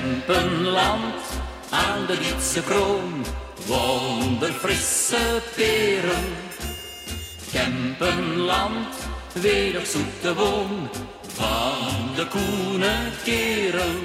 [0.00, 1.14] Kempenland
[1.70, 3.24] aan de Wietse kroon,
[3.66, 6.24] wonderfrisse peren.
[7.52, 8.94] Kempenland,
[9.32, 10.88] welig zoete woon
[11.32, 13.96] van de koene kerel.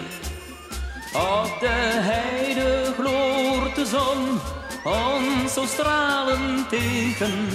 [1.13, 4.39] Op de heide gloort de zon
[4.83, 7.47] ons zo stralend tegen.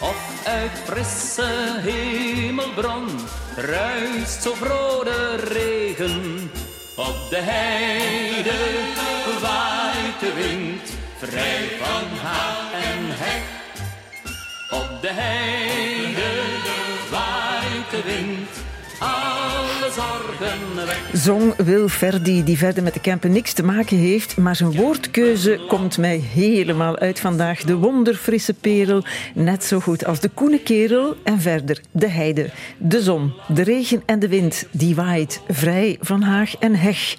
[0.00, 3.08] Of uit frisse hemelbron
[3.56, 6.45] ruist zo vrode regen.
[6.96, 8.58] Op de heide
[9.40, 13.42] waait de wind, vrij van haag en hek.
[14.70, 16.30] Op de heide
[17.10, 18.48] waait de wind,
[21.12, 25.60] Zong Wil Verdi, die verder met de Kempen niks te maken heeft, maar zijn woordkeuze
[25.68, 27.62] komt mij helemaal uit vandaag.
[27.62, 29.04] De wonderfrisse perel,
[29.34, 31.16] net zo goed als de koene kerel.
[31.22, 36.22] En verder de heide, de zon, de regen en de wind, die waait vrij van
[36.22, 37.16] haag en heg.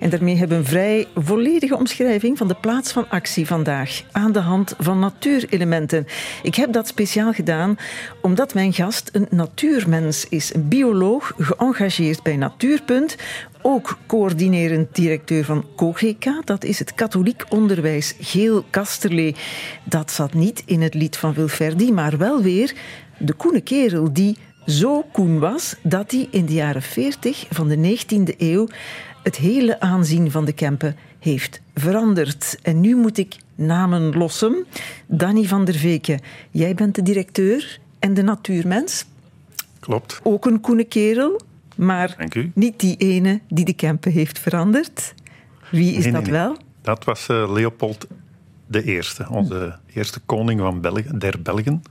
[0.00, 4.32] En daarmee hebben we een vrij volledige omschrijving van de plaats van actie vandaag, aan
[4.32, 6.06] de hand van natuurelementen.
[6.42, 7.76] Ik heb dat speciaal gedaan
[8.22, 13.16] omdat mijn gast een natuurmens is, een bioloog, geëngageerd bij Natuurpunt,
[13.62, 19.34] ook coördinerend directeur van COGK, dat is het katholiek onderwijs Geel Kasterlee.
[19.84, 22.74] Dat zat niet in het lied van Wilferdi, maar wel weer
[23.18, 27.76] de koene kerel die zo koen was dat hij in de jaren 40 van de
[27.76, 28.68] 19e eeuw
[29.22, 32.58] het hele aanzien van de Kempen heeft veranderd.
[32.62, 34.66] En nu moet ik namen lossen.
[35.06, 39.04] Danny van der Veken, jij bent de directeur en de natuurmens.
[39.80, 40.20] Klopt.
[40.22, 41.40] Ook een koene kerel,
[41.76, 45.14] maar niet die ene die de Kempen heeft veranderd.
[45.70, 46.40] Wie is Nee, dat nee, nee.
[46.40, 46.56] wel?
[46.82, 48.06] Dat was eh, Leopold
[48.66, 51.82] de Eerste, onze eerste koning van België, der Belgen.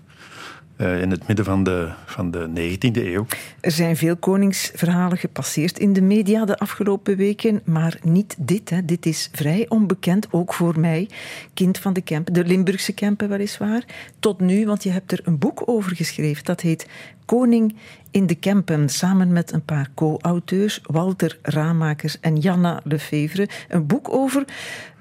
[0.77, 3.25] Eh, in het midden van de, van de 19e eeuw.
[3.59, 8.69] Er zijn veel koningsverhalen gepasseerd in de media de afgelopen weken, maar niet dit.
[8.69, 8.85] Hè.
[8.85, 11.09] Dit is vrij onbekend, ook voor mij,
[11.53, 13.83] kind van de Kempen, de Limburgse Kempen weliswaar.
[14.19, 16.45] Tot nu, want je hebt er een boek over geschreven.
[16.45, 16.87] Dat heet
[17.25, 17.75] Koning
[18.11, 23.47] in de Kempen, samen met een paar co-auteurs, Walter Ramakers en Janna Lefevre.
[23.67, 24.45] Een boek over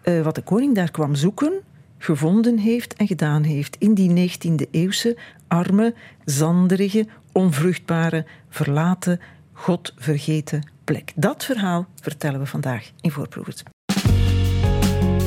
[0.02, 1.52] eh, wat de koning daar kwam zoeken,
[1.98, 5.16] gevonden heeft en gedaan heeft in die 19e eeuwse
[5.48, 9.20] arme, zanderige, onvruchtbare, verlaten,
[9.52, 11.12] godvergeten plek.
[11.14, 13.62] Dat verhaal vertellen we vandaag in Voorproevers.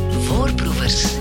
[0.09, 1.17] Voorproevers.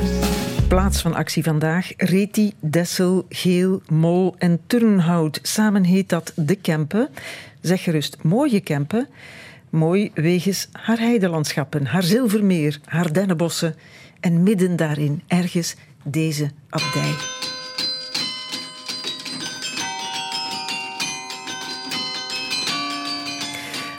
[0.68, 5.38] Plaats van actie vandaag: Reti, Dessel, Geel, Mol en Turnhout.
[5.42, 7.08] Samen heet dat De Kempen.
[7.60, 9.08] Zeg gerust mooie Kempen.
[9.70, 13.74] Mooi wegens haar heidelandschappen, haar zilvermeer, haar dennenbossen
[14.20, 15.74] en midden daarin ergens
[16.04, 17.14] deze abdij.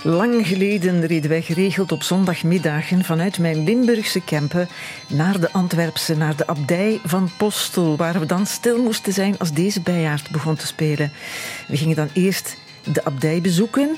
[0.04, 4.68] Lang geleden reden wij geregeld op zondagmiddagen vanuit mijn Limburgse Kempen
[5.08, 9.54] naar de Antwerpse, naar de abdij van Postel, waar we dan stil moesten zijn als
[9.54, 11.12] deze bijaard begon te spelen.
[11.68, 12.58] We gingen dan eerst
[12.94, 13.98] de abdij bezoeken,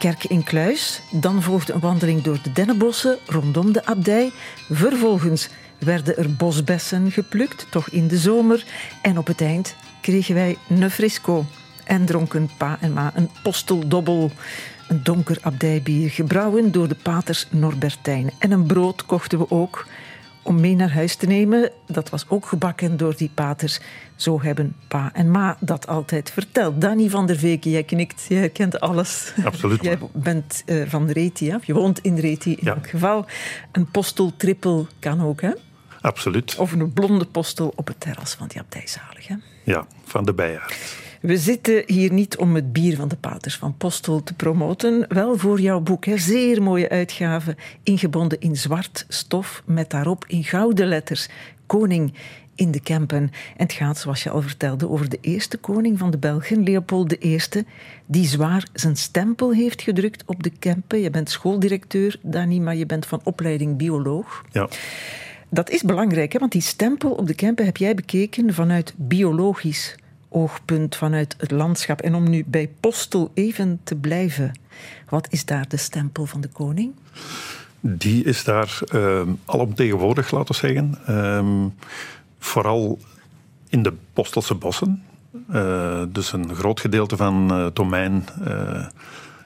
[0.00, 4.32] kerk in Kluis, dan volgde een wandeling door de dennenbossen rondom de abdij,
[4.70, 8.64] vervolgens werden er bosbessen geplukt, toch in de zomer,
[9.02, 11.44] en op het eind kregen wij een frisco
[11.84, 14.30] en dronken pa en ma een posteldobbel.
[14.88, 18.30] Een donker abdijbier, gebrouwen door de paters Norbertijn.
[18.38, 19.86] En een brood kochten we ook
[20.42, 21.70] om mee naar huis te nemen.
[21.86, 23.80] Dat was ook gebakken door die paters.
[24.16, 26.80] Zo hebben pa en ma dat altijd verteld.
[26.80, 29.32] Danny van der Veken, jij knikt, jij kent alles.
[29.44, 29.82] Absoluut.
[29.82, 31.56] Jij bent eh, van Reti, hè?
[31.56, 32.74] of je woont in Reti in Ja.
[32.74, 33.26] elk geval.
[33.72, 35.50] Een postel-trippel kan ook, hè?
[36.00, 36.56] Absoluut.
[36.56, 39.34] Of een blonde postel op het terras van die abdij zalig, hè?
[39.64, 40.76] Ja, van de bijaard.
[41.20, 45.04] We zitten hier niet om het bier van de paters van Postel te promoten.
[45.08, 46.04] Wel voor jouw boek.
[46.04, 46.16] Hè.
[46.18, 47.56] Zeer mooie uitgave.
[47.82, 49.62] Ingebonden in zwart stof.
[49.66, 51.28] Met daarop in gouden letters.
[51.66, 52.12] Koning
[52.54, 53.18] in de Kempen.
[53.18, 57.24] En het gaat, zoals je al vertelde, over de eerste koning van de Belgen, Leopold
[57.24, 57.38] I.
[58.06, 61.00] Die zwaar zijn stempel heeft gedrukt op de Kempen.
[61.00, 64.44] Je bent schooldirecteur, Dani, maar je bent van opleiding bioloog.
[64.52, 64.68] Ja.
[65.48, 66.38] Dat is belangrijk, hè?
[66.38, 69.96] want die stempel op de Kempen heb jij bekeken vanuit biologisch
[70.30, 72.00] oogpunt, vanuit het landschap.
[72.00, 74.58] En om nu bij Postel even te blijven,
[75.08, 76.92] wat is daar de stempel van de koning?
[77.80, 80.98] Die is daar uh, alomtegenwoordig, laten we zeggen.
[81.06, 81.68] Ehm,
[82.38, 82.98] vooral
[83.68, 85.02] in de Postelse bossen.
[85.50, 88.86] Uh, dus een groot gedeelte van het domein uh,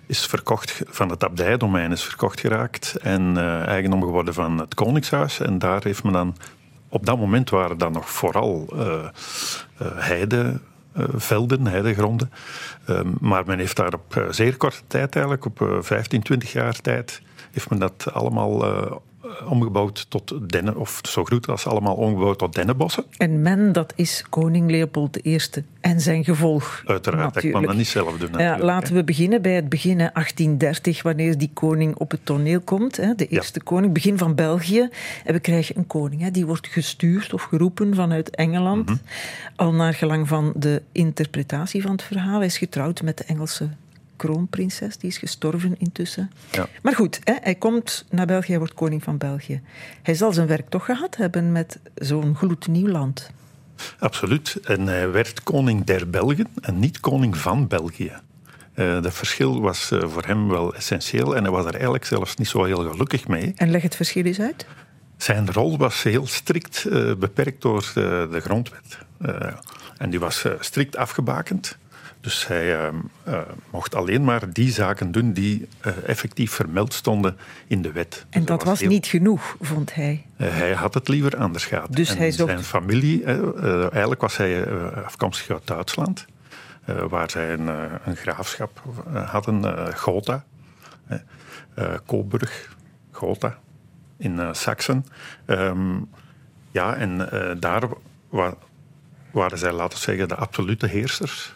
[0.07, 5.41] is verkocht, van het abdijdomein is verkocht geraakt en uh, eigendom geworden van het Koningshuis.
[5.41, 6.37] En daar heeft men dan,
[6.89, 9.09] op dat moment waren dan nog vooral uh,
[9.95, 10.61] heide
[10.97, 12.31] velden, heidegronden.
[12.87, 17.23] Ehm, maar men heeft daar op zeer korte tijd eigenlijk, op 15, 20 jaar tijd,
[17.53, 18.93] heeft men dat allemaal eh,
[19.49, 23.05] omgebouwd tot dennen, of zo goed als allemaal omgebouwd tot dennenbossen.
[23.17, 25.39] En men, dat is koning Leopold I
[25.81, 26.83] en zijn gevolg.
[26.87, 27.43] Uiteraard, natuurlijk.
[27.43, 28.41] dat kan dat niet zelf doen.
[28.41, 32.97] Ja, laten we beginnen bij het begin 1830, wanneer die koning op het toneel komt.
[32.97, 34.89] Hè, de eerste koning, begin van België.
[35.25, 38.89] En we krijgen een koning, hè, die wordt gestuurd of geroepen vanuit Engeland.
[38.89, 38.97] Mhm.
[39.57, 42.37] Al naar gelang van de interpretatie van het verhaal.
[42.37, 43.69] Hij is getrouwd met de Engelse
[44.17, 46.31] kroonprinses, die is gestorven intussen.
[46.51, 46.67] Ja.
[46.83, 49.61] Maar goed, hè, hij komt naar België, hij wordt koning van België.
[50.03, 53.31] Hij zal zijn werk toch gehad hebben met zo'n gloednieuw land.
[53.99, 54.59] Absoluut.
[54.65, 58.13] En hij werd koning der Belgen en niet koning van België.
[58.75, 62.37] Uh, dat verschil was uh, voor hem wel essentieel en hij was er eigenlijk zelfs
[62.37, 63.53] niet zo heel gelukkig mee.
[63.57, 64.67] En leg het verschil eens uit.
[65.17, 68.99] Zijn rol was heel strikt uh, beperkt door de, de grondwet.
[69.99, 71.79] en die was strikt afgebakend.
[72.25, 73.41] Dus hij ehm, eh,
[73.71, 77.37] mocht alleen maar die zaken doen die uh, effectief vermeld stonden
[77.67, 78.27] in de wet.
[78.31, 80.27] En dus dat was, niet genoeg, vond hij?
[80.37, 81.93] Hij had het liever anders gehad.
[81.93, 82.51] Dus en hij zocht...
[82.51, 83.25] Zijn familie,
[83.91, 84.71] eigenlijk was hij
[85.05, 86.25] afkomstig uit Duitsland,
[86.85, 87.67] waar zij een,
[88.05, 88.83] een graafschap
[89.13, 90.45] hadden, Gotha,
[92.07, 92.77] Coburg,
[93.11, 93.59] Gotha,
[94.17, 95.07] in Saxen.
[95.47, 96.09] Um,
[96.71, 97.29] ja, en
[97.61, 97.83] daar
[99.31, 101.53] waren zij, laten we zeggen, de absolute heersers.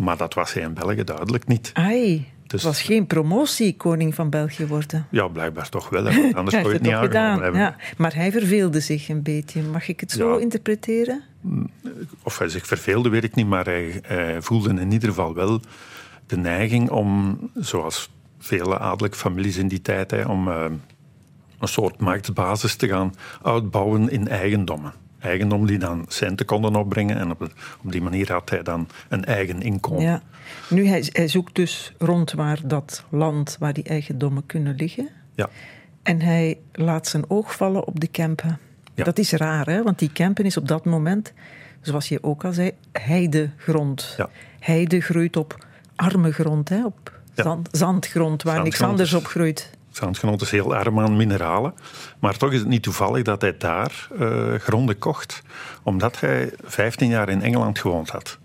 [0.00, 1.70] Maar dat was hij in België duidelijk niet.
[1.74, 5.06] Ai, dus, het was geen promotie koning van België worden.
[5.10, 6.04] Ja, blijkbaar toch wel.
[6.04, 6.30] Hè.
[6.34, 7.42] Anders zou je het niet gedaan.
[7.42, 7.60] Hebben.
[7.60, 7.76] Ja.
[7.96, 9.62] Maar hij verveelde zich een beetje.
[9.62, 11.22] Mag ik het zo interpreteren?
[11.40, 11.70] Mm,
[12.22, 13.46] of hij zich verveelde, weet ik niet.
[13.46, 14.02] Maar hij,
[14.40, 15.60] voelde in ieder geval wel
[16.26, 20.64] de neiging om, zoals vele adellijke families in die tijd, hè, om uh,
[21.58, 27.16] een soort marktbasis te gaan uitbouwen in eigendommen eigendom die dan centen konden opbrengen.
[27.16, 27.42] En op,
[27.84, 30.02] op die manier had hij dan een eigen inkomen.
[30.02, 30.22] Ja.
[30.68, 35.08] Nu, hij, hij zoekt dus rond waar dat land, waar die eigendommen kunnen liggen.
[35.34, 35.48] Ja.
[36.02, 38.58] En hij laat zijn oog vallen op de Kempen.
[38.94, 39.04] Ja.
[39.04, 39.82] Dat is raar, hè?
[39.82, 41.32] want die Kempen is op dat moment,
[41.80, 44.14] zoals je ook al zei, heidegrond.
[44.16, 44.28] Ja.
[44.58, 46.84] Heide groeit op arme grond, hè?
[46.84, 49.70] op zand, zandgrond, waar niks anders op groeit.
[49.90, 51.74] Zandgenoot is heel arm aan mineralen.
[52.18, 55.42] Maar toch is het niet toevallig dat hij daar uh, gronden kocht,
[55.82, 58.38] omdat hij 15 jaar in Engeland gewoond had.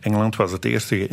[0.00, 1.08] Engeland was het eerste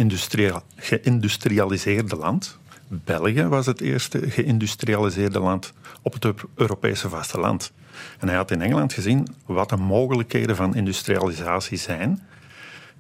[0.76, 2.58] geïndustrialiseerde land.
[2.88, 7.72] België was het eerste geïndustrialiseerde land op het Europese vasteland.
[8.20, 12.22] En hij had in Engeland gezien wat de mogelijkheden van industrialisatie zijn.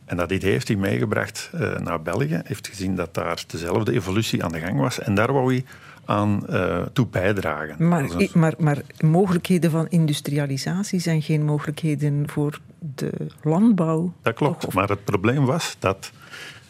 [0.06, 2.42] En dat idee heeft hij meegebracht uh, naar België.
[2.44, 5.00] heeft gezien dat daar dezelfde evolutie aan de gang was.
[5.00, 5.66] En daar wou hij
[6.10, 7.88] aan uh, toe bijdragen.
[7.88, 12.60] Maar, maar, maar mogelijkheden van industrialisatie zijn geen mogelijkheden voor
[12.96, 13.12] de
[13.44, 14.14] landbouw.
[14.22, 16.12] Dat klopt, maar het probleem was dat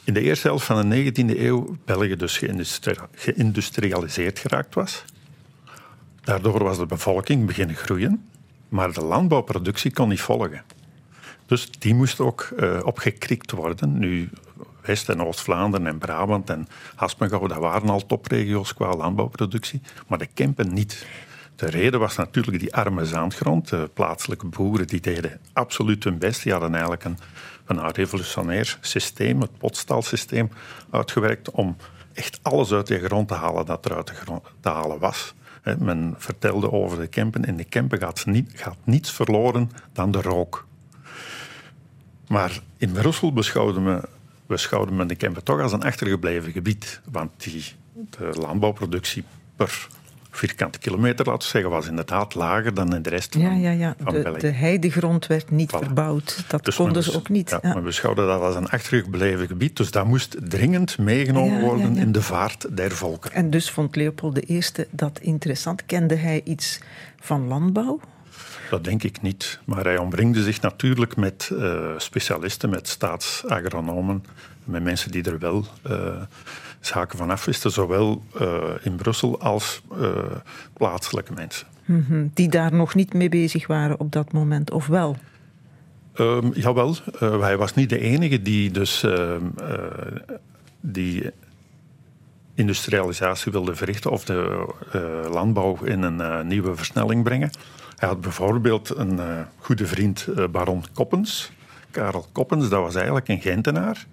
[0.04, 2.42] in de eerste helft van de 19e eeuw België dus
[3.14, 5.04] geïndustrialiseerd geraakt was.
[6.24, 8.30] Daardoor was de bevolking beginnen groeien,
[8.70, 10.64] maar de landbouwproductie kon niet volgen.
[11.46, 14.00] Dus die moest ook uh, opgekrikt worden.
[14.00, 14.30] Nu,
[14.90, 20.26] West- en Oost-Vlaanderen en Brabant en Haspengouw, dat waren al topregio's qua landbouwproductie, maar de
[20.34, 21.06] Kempen niet.
[21.56, 23.70] De reden was natuurlijk die arme zandgrond.
[23.70, 26.44] De plaatselijke boeren die deden absoluut hun best.
[26.44, 27.18] Die hadden eigenlijk een,
[27.66, 30.50] een revolutionair systeem, het potstalsysteem,
[30.90, 31.76] uitgewerkt om
[32.14, 35.34] echt alles uit die grond te halen dat er uit de grond te halen was.
[35.78, 37.44] Men vertelde over de Kempen.
[37.44, 40.68] In de Kempen gaat, niet, gaat niets verloren dan de rook.
[42.28, 44.08] Maar in Brussel beschouwden we
[44.50, 47.02] we schouwen men de Kempen toch als een achtergebleven gebied.
[47.12, 47.64] Want die,
[47.94, 49.24] de landbouwproductie
[49.56, 49.88] per
[50.32, 53.72] vierkante kilometer, laten we zeggen, was inderdaad lager dan in de rest ja, van, ja,
[53.72, 53.96] ja.
[54.06, 56.44] de, De heidegrond werd niet verbouwd.
[56.48, 57.50] Dat dus konden ze ook niet.
[57.50, 59.78] Ja, Maar we schouwden dat als een achtergebleven gebied.
[59.78, 63.32] Dus dat moest dringend meegenomen worden in de vaart der volken.
[63.32, 65.86] En dus vond Leopold I dat interessant.
[65.86, 66.80] Kende hij iets
[67.20, 68.00] van landbouw?
[68.70, 69.60] Dat denk ik niet.
[69.66, 74.24] Maar hij omringde zich natuurlijk met uh, specialisten, met staatsagronomen,
[74.64, 76.22] met mensen die er wel uh,
[76.80, 79.82] zaken van afwisten, zowel uh, in Brussel als
[80.74, 81.68] plaatselijke mensen.
[81.86, 82.32] Mm -hmm.
[82.34, 85.18] Die daar nog niet mee bezig waren op dat moment, of wel?
[86.16, 89.44] Um, jawel, hij was niet de enige die dus ehm,
[90.80, 91.32] die
[92.54, 94.68] industrialisatie wilde verrichten of de
[95.32, 97.50] landbouw in een nieuwe versnelling brengen.
[98.00, 101.52] Hij had bijvoorbeeld een uh, goede vriend, uh, baron Koppens.
[101.92, 104.06] Karel Koppens, dat was eigenlijk een Gentenaar.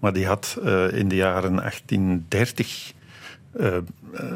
[0.00, 2.92] Maar die had uh, in de jaren 1830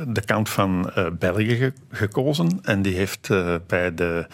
[0.07, 2.59] de kant van België ge gekozen.
[2.63, 3.29] En die heeft
[3.67, 4.27] bij de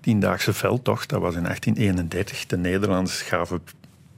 [0.00, 3.62] Tiendaagse veldtocht, dat was in 1831, de Nederlanders gaven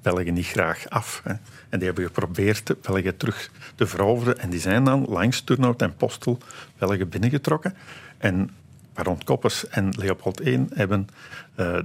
[0.02, 1.20] België niet graag af.
[1.24, 1.32] Hè.
[1.68, 4.38] En die hebben geprobeerd België terug te veroveren.
[4.38, 6.38] En die zijn dan langs Turnhout en Postel
[6.78, 7.74] België binnengetrokken.
[8.18, 8.50] En
[8.94, 11.08] Baron Koppers en Leopold I hebben
[11.56, 11.78] uh,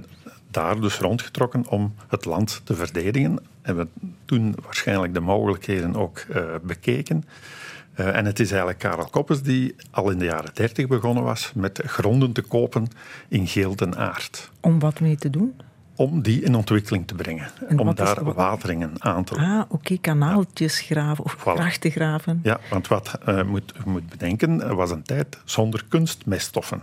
[0.50, 3.38] daar dus rondgetrokken om het land te verdedigen.
[3.62, 3.90] Hebben
[4.24, 7.24] toen waarschijnlijk de mogelijkheden ook uh, bekeken.
[7.96, 11.52] Uh, en het is eigenlijk Karel Koppers die al in de jaren 30 begonnen was
[11.54, 12.88] met gronden te kopen
[13.28, 14.50] in Geelt en Aard.
[14.60, 15.54] Om wat mee te doen?
[16.00, 17.50] om die in ontwikkeling te brengen.
[17.68, 18.34] En om daar wat...
[18.34, 19.52] wateringen aan te leggen.
[19.52, 19.98] Ah, oké, okay.
[20.00, 21.42] kanaaltjes graven of voilà.
[21.42, 22.40] grachten graven.
[22.42, 26.82] Ja, want wat uh, je moet, moet bedenken, was een tijd zonder kunstmeststoffen.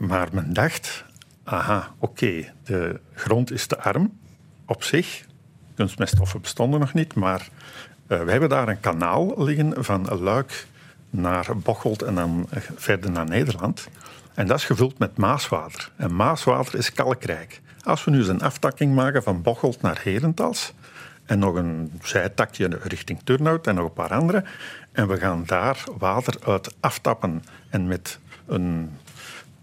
[0.00, 1.04] Maar men dacht,
[1.44, 4.18] aha, oké, de grond is te arm
[4.66, 5.24] op zich.
[5.74, 7.48] Kunstmeststoffen bestonden nog niet, maar
[8.08, 10.66] uh, we hebben daar een kanaal liggen van Luik
[11.10, 13.88] naar Bocholt en dan verder naar Nederland.
[14.34, 15.90] En dat is gevuld met maaswater.
[15.96, 17.60] En maaswater is kalkrijk.
[17.82, 20.72] Als we nu een aftakking maken van Bocholt naar Herentals
[21.24, 24.44] en nog een zijtakje richting Turnhout en nog een paar andere,
[24.92, 28.90] en we gaan daar water uit aftappen en met een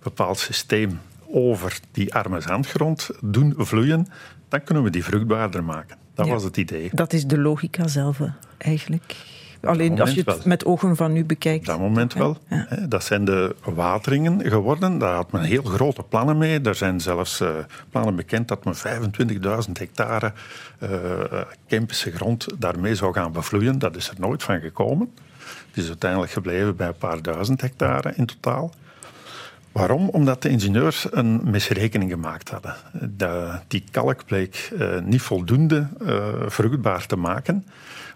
[0.04, 1.00] bepaald systeem
[1.32, 4.08] over die arme zandgrond doen vloeien,
[4.50, 5.98] dan kunnen we die vruchtbaarder maken.
[6.14, 6.90] Dat was het idee.
[6.94, 8.20] Dat is de logica zelf
[8.58, 9.16] eigenlijk.
[9.62, 11.66] Alleen als je het met ogen van nu bekijkt.
[11.66, 12.38] Dat moment wel.
[12.88, 14.98] Dat zijn de wateringen geworden.
[14.98, 16.62] Daar had men heel grote plannen mee.
[16.62, 17.50] Er zijn zelfs uh,
[17.90, 18.76] plannen bekend dat men
[19.66, 20.34] 25.000 hectare
[20.84, 20.90] uh,
[21.68, 23.80] Kempische grond daarmee zou gaan bevloeien.
[23.80, 25.14] Dat is er nooit van gekomen.
[25.68, 28.74] Het is uiteindelijk gebleven bij een paar duizend hectare in totaal.
[29.78, 30.10] Waarom?
[30.10, 32.76] Omdat de ingenieurs een misrekening gemaakt hadden.
[33.18, 37.66] De, die kalk bleek uh, niet voldoende uh, vruchtbaar te maken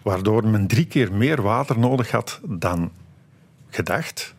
[0.02, 2.90] waardoor men drie keer meer water nodig had dan
[3.68, 4.34] gedacht.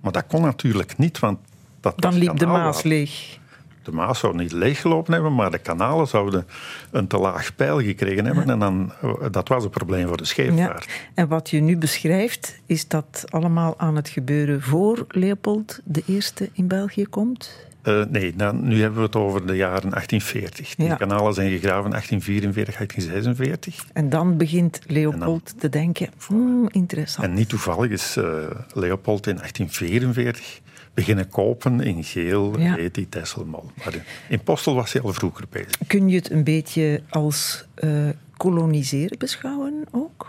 [0.00, 1.38] Maar dat kon natuurlijk niet, want
[1.80, 3.38] dat Dan liep de Maas leeg.
[3.86, 6.46] De Maas zou niet leeggelopen hebben, maar de kanalen zouden
[6.90, 8.50] een te laag pijl gekregen hebben.
[8.50, 8.92] En dan,
[9.30, 10.84] dat was een probleem voor de scheepvaart.
[10.84, 10.90] Ja.
[11.14, 16.50] En wat je nu beschrijft, is dat allemaal aan het gebeuren voor Leopold de Eerste
[16.52, 17.66] in België komt?
[17.82, 20.74] Uh, nee, nou, nu hebben we het over de jaren 1840.
[20.74, 23.84] Die kanalen zijn gegraven 1844, 1846.
[23.92, 27.26] En dan begint Leopold te denken, hmm, interessant.
[27.26, 28.24] En niet toevallig is uh,
[28.72, 30.60] Leopold in 1844
[30.96, 32.74] beginnen kopen in geel, ja.
[32.74, 33.70] heet die Tesselmol.
[33.84, 33.94] Maar
[34.28, 35.78] in Postel was hij al vroeger bezig.
[35.86, 40.26] Kun je het een beetje als uh, koloniseren beschouwen ook?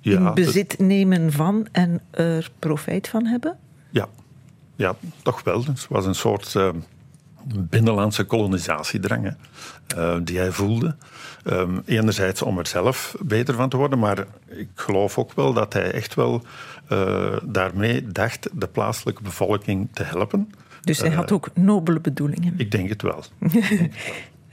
[0.00, 3.58] Ja, in bezit nemen van en er profijt van hebben?
[3.90, 4.08] Ja,
[4.76, 5.64] ja, toch wel.
[5.64, 6.68] Het was een soort uh,
[7.46, 9.36] binnenlandse kolonisatiedrang
[9.96, 10.94] uh, die hij voelde.
[11.44, 15.72] Um, enerzijds om er zelf beter van te worden, maar ik geloof ook wel dat
[15.72, 16.42] hij echt wel
[16.92, 20.50] uh, daarmee dacht de plaatselijke bevolking te helpen.
[20.80, 22.54] Dus hij had ook nobele bedoelingen.
[22.56, 23.24] Ik denk het wel.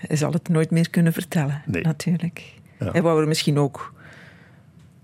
[0.08, 1.84] hij zal het nooit meer kunnen vertellen, nee.
[1.84, 2.54] natuurlijk.
[2.80, 2.92] Ja.
[2.92, 3.94] Hij wou er misschien ook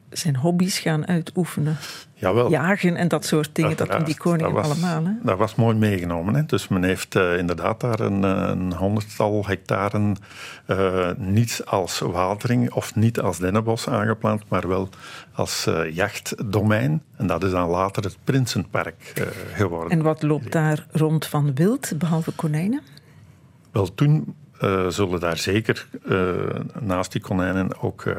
[0.09, 1.77] zijn hobby's gaan uitoefenen.
[2.13, 2.49] Jawel.
[2.49, 5.05] Jagen en dat soort dingen, dat doen die koningen dat was, allemaal.
[5.05, 5.11] Hè?
[5.23, 6.35] Dat was mooi meegenomen.
[6.35, 6.45] Hè?
[6.45, 10.15] Dus men heeft uh, inderdaad daar een, eh, een honderdtal hectaren
[10.67, 14.89] uh, niet als watering of niet als dennenbos aangeplant, maar wel
[15.33, 17.03] als uh, jachtdomein.
[17.17, 19.91] En dat is dan later het Prinsenpark geworden.
[19.91, 22.81] En wat loopt daar rond van wild, behalve konijnen?
[23.71, 26.33] Wel, toen uh, zullen daar zeker uh,
[26.79, 28.15] naast die konijnen ook uh,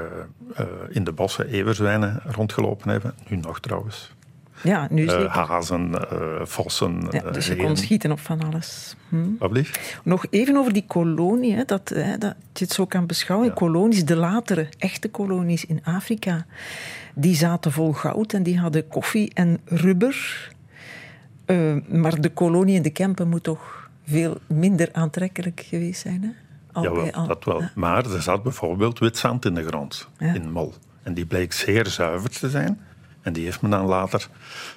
[0.88, 3.14] in de bossen everzwijnen rondgelopen hebben.
[3.28, 4.14] Nu nog trouwens.
[4.62, 5.28] Ja, nu zeker.
[5.28, 5.94] hazen,
[6.42, 7.08] vossen.
[7.10, 8.96] Ja, dus je kon schieten op van alles.
[9.08, 9.62] Hm?
[10.04, 13.48] Nog even over die kolonie, hè, dat, hè, dat je het zo kan beschouwen.
[13.48, 13.54] Ja.
[13.54, 16.46] Kolonies, de latere echte kolonies in Afrika,
[17.14, 20.50] die zaten vol goud en die hadden koffie en rubber.
[21.88, 26.22] maar de kolonie in de Kempen moet toch veel minder aantrekkelijk geweest zijn.
[26.22, 26.44] Hè?
[26.80, 27.62] Ja, al, dat wel.
[27.74, 30.74] Maar er zat bijvoorbeeld wit zand in de grond, in Mol.
[31.02, 32.80] En die bleek zeer zuiver te zijn.
[33.26, 34.28] En die heeft men dan later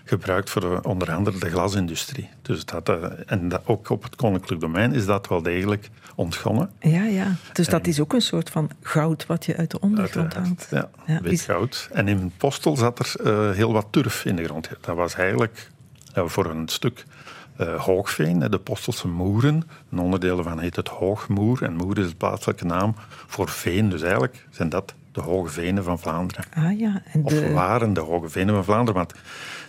[0.04, 2.30] gebruikt voor de, onder andere de glasindustrie.
[2.42, 6.72] Dus dat, eh, en dat, ook op het koninklijk domein is dat wel degelijk ontgonnen.
[6.80, 7.36] Ja, ja.
[7.54, 10.68] Dus dat is ook een soort van goud wat je uit de ondergrond haalt.
[10.70, 11.90] Ja, ja wit goud.
[11.92, 14.70] En in Postel zat er uh, heel wat turf in de grond.
[14.82, 15.70] Dat was eigenlijk
[16.18, 17.06] uh, voor een stuk
[17.60, 19.64] uh, Hoogveen, de Postelse Moeren.
[19.92, 21.64] Een onderdeel van heet het Hoogmoer.
[21.64, 22.96] En Moer is de plaatselijke naam
[23.28, 23.90] voor veen.
[23.90, 26.44] Dus eigenlijk zijn dat de Hoge Venen van Vlaanderen.
[26.56, 27.02] Ah ja.
[27.06, 27.36] En de...
[27.36, 29.14] Of waren de Hoge Venen van Vlaanderen, want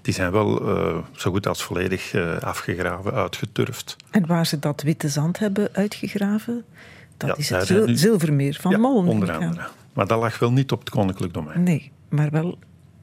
[0.03, 3.97] die zijn wel uh, zo goed als volledig uh, afgegraven, uitgeturfd.
[4.11, 6.65] En waar ze dat witte zand hebben uitgegraven,
[7.17, 7.97] dat ja, is het zil nu...
[7.97, 9.69] zilvermeer van ja, onder andere.
[9.93, 11.63] Maar dat lag wel niet op het koninklijk domein.
[11.63, 12.59] Nee, maar wel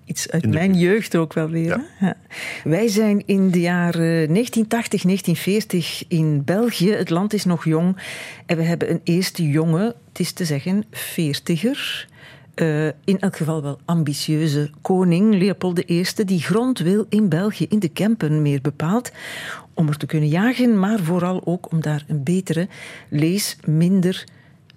[0.08, 1.84] iets uit mijn jeugd ook wel weer.
[2.00, 2.16] Ja.
[2.64, 6.92] Wij zijn in de jaren 1980, 1940 in België.
[6.92, 7.98] Het land is nog jong.
[8.46, 12.08] En we hebben een eerste jonge, het is te zeggen, veertiger.
[12.56, 17.80] Uh, in elk geval wel ambitieuze koning Leopold I, die grond wil in België, in
[17.80, 19.12] de Kempen meer bepaald,
[19.74, 22.68] om er te kunnen jagen, maar vooral ook om daar een betere,
[23.10, 24.24] lees minder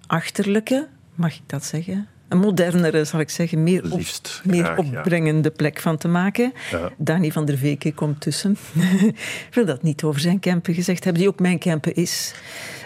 [0.07, 2.07] achterlijke, mag ik dat zeggen?
[2.31, 4.01] Een modernere, zal ik zeggen, meer, op,
[4.43, 6.53] meer opbrengende plek van te maken.
[6.71, 6.91] Ja.
[6.97, 8.57] Dani van der Veke komt tussen.
[8.73, 12.33] ik wil dat niet over zijn Kempen gezegd hebben, die ook mijn Kempen is.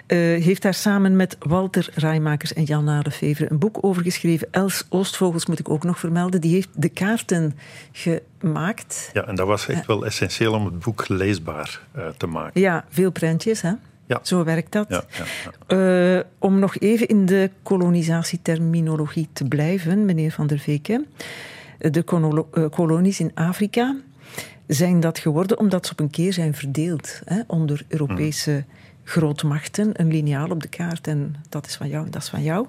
[0.07, 4.47] Uh, heeft daar samen met Walter Rijmakers en Jan Narefevre een boek over geschreven.
[4.51, 6.41] Els Oostvogels moet ik ook nog vermelden.
[6.41, 7.57] Die heeft de kaarten
[7.91, 9.09] gemaakt.
[9.13, 12.61] Ja, en dat was echt wel essentieel om het boek leesbaar uh, te maken.
[12.61, 13.71] Ja, veel prentjes, hè?
[14.05, 14.19] Ja.
[14.23, 14.85] Zo werkt dat.
[14.89, 15.03] Ja,
[15.67, 21.05] ja, uh, om nog even in de kolonisatieterminologie te blijven, meneer Van der Veken.
[21.77, 22.03] De
[22.69, 23.95] kolonies in Afrika
[24.67, 28.65] zijn dat geworden omdat ze op een keer zijn verdeeld hè, onder Europese hmm
[29.05, 32.67] grootmachten een liniaal op de kaart en dat is van jou dat is van jou.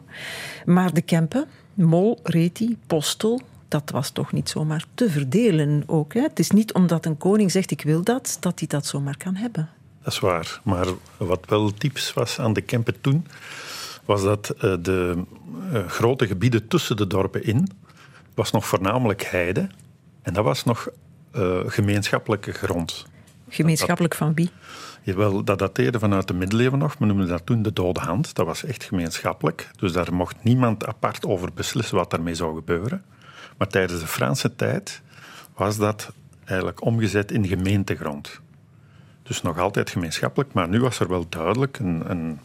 [0.65, 6.15] Maar de Kempen, Mol, Reti, Postel, dat was toch niet zomaar te verdelen ook.
[6.15, 6.21] Hè?
[6.21, 9.35] Het is niet omdat een koning zegt ik wil dat, dat hij dat zomaar kan
[9.35, 9.69] hebben.
[10.07, 10.61] Dat is waar.
[10.63, 10.87] Maar
[11.17, 13.27] wat wel typisch was aan de Kempen toen,
[14.05, 15.25] was dat eh, de
[15.73, 17.69] eh, grote gebieden tussen de dorpen in,
[18.35, 19.69] was nog voornamelijk heide.
[20.23, 20.89] En dat was nog
[21.37, 23.07] uh, gemeenschappelijke grond.
[23.49, 24.51] Gemeenschappelijk van wie?
[25.03, 26.97] Jawel, dat dateerde vanuit de middeleeuwen nog.
[26.99, 28.35] We noemden dat toen de dode hand.
[28.35, 29.71] Dat was echt gemeenschappelijk.
[29.77, 33.05] Dus daar mocht niemand apart over beslissen wat daarmee zou gebeuren.
[33.57, 35.03] Maar tijdens de Franse tijd
[35.55, 36.13] was dat
[36.45, 38.41] eigenlijk omgezet in gemeentegrond.
[39.27, 42.41] Dus nog altijd gemeenschappelijk, maar nu was er wel duidelijk een, een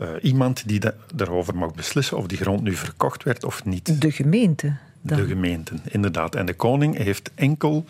[0.00, 0.80] uh, iemand die
[1.14, 4.00] daarover mocht beslissen of die grond nu verkocht werd of niet.
[4.00, 4.76] De gemeente?
[5.00, 5.18] Dan.
[5.18, 6.34] De gemeenten, inderdaad.
[6.34, 7.84] En de koning heeft enkel,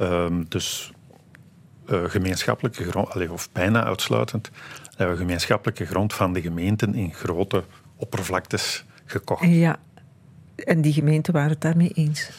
[0.00, 0.92] um, dus
[1.90, 4.50] uh, gemeenschappelijke grond, of bijna uitsluitend,
[5.00, 7.64] uh, gemeenschappelijke grond van de gemeenten in grote
[7.96, 9.44] oppervlaktes gekocht.
[9.44, 9.78] Ja,
[10.56, 12.30] en die gemeenten waren het daarmee eens?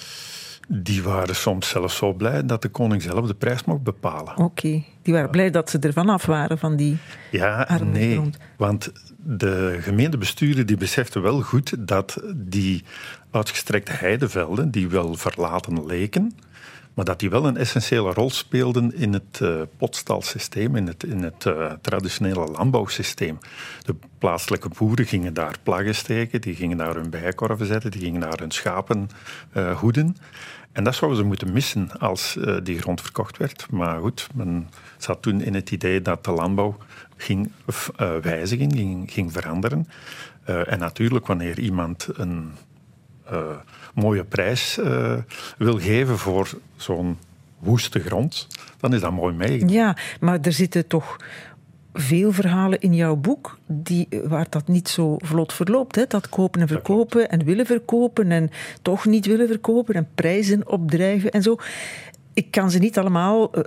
[0.72, 4.38] Die waren soms zelfs zo blij dat de koning zelf de prijs mocht bepalen.
[4.38, 6.98] Oké, die waren blij dat ze ervan af waren, van die
[7.32, 8.38] Ja, nee, grond.
[8.58, 12.84] want de gemeentebesturen die beseften wel goed dat die
[13.32, 16.34] uitgestrekte heidevelden, die wel verlaten leken,
[16.94, 21.24] maar dat die wel een essentiële rol speelden in het uh, potstalsysteem, in het, in
[21.24, 23.38] het uh, traditionele landbouwsysteem.
[23.86, 28.22] De plaatselijke boeren gingen daar plaggen steken, die gingen daar hun bijenkorven zetten, die gingen
[28.22, 29.10] daar hun schapen
[29.54, 30.18] uh, hoeden.
[30.72, 33.68] En dat zouden ze moeten missen als die grond verkocht werd.
[33.72, 36.78] Maar goed, men zat toen in het idee dat de landbouw
[37.18, 37.52] ging
[38.22, 39.88] wijzigen, ging, ging veranderen.
[40.44, 42.52] en natuurlijk, wanneer iemand een
[44.00, 45.18] mooie prijs uh,
[45.58, 47.18] wil geven voor zo'n
[47.60, 48.48] woeste grond,
[48.80, 49.68] dan is dat mooi mee.
[49.68, 51.18] Ja, maar er zitten toch
[51.94, 55.96] veel verhalen in jouw boek die, waar dat niet zo vlot verloopt.
[55.96, 56.04] Hè?
[56.08, 58.50] Dat kopen en verkopen en willen verkopen en
[58.82, 61.58] toch niet willen verkopen en prijzen opdrijven en zo
[62.40, 63.62] ik kan ze niet allemaal uh,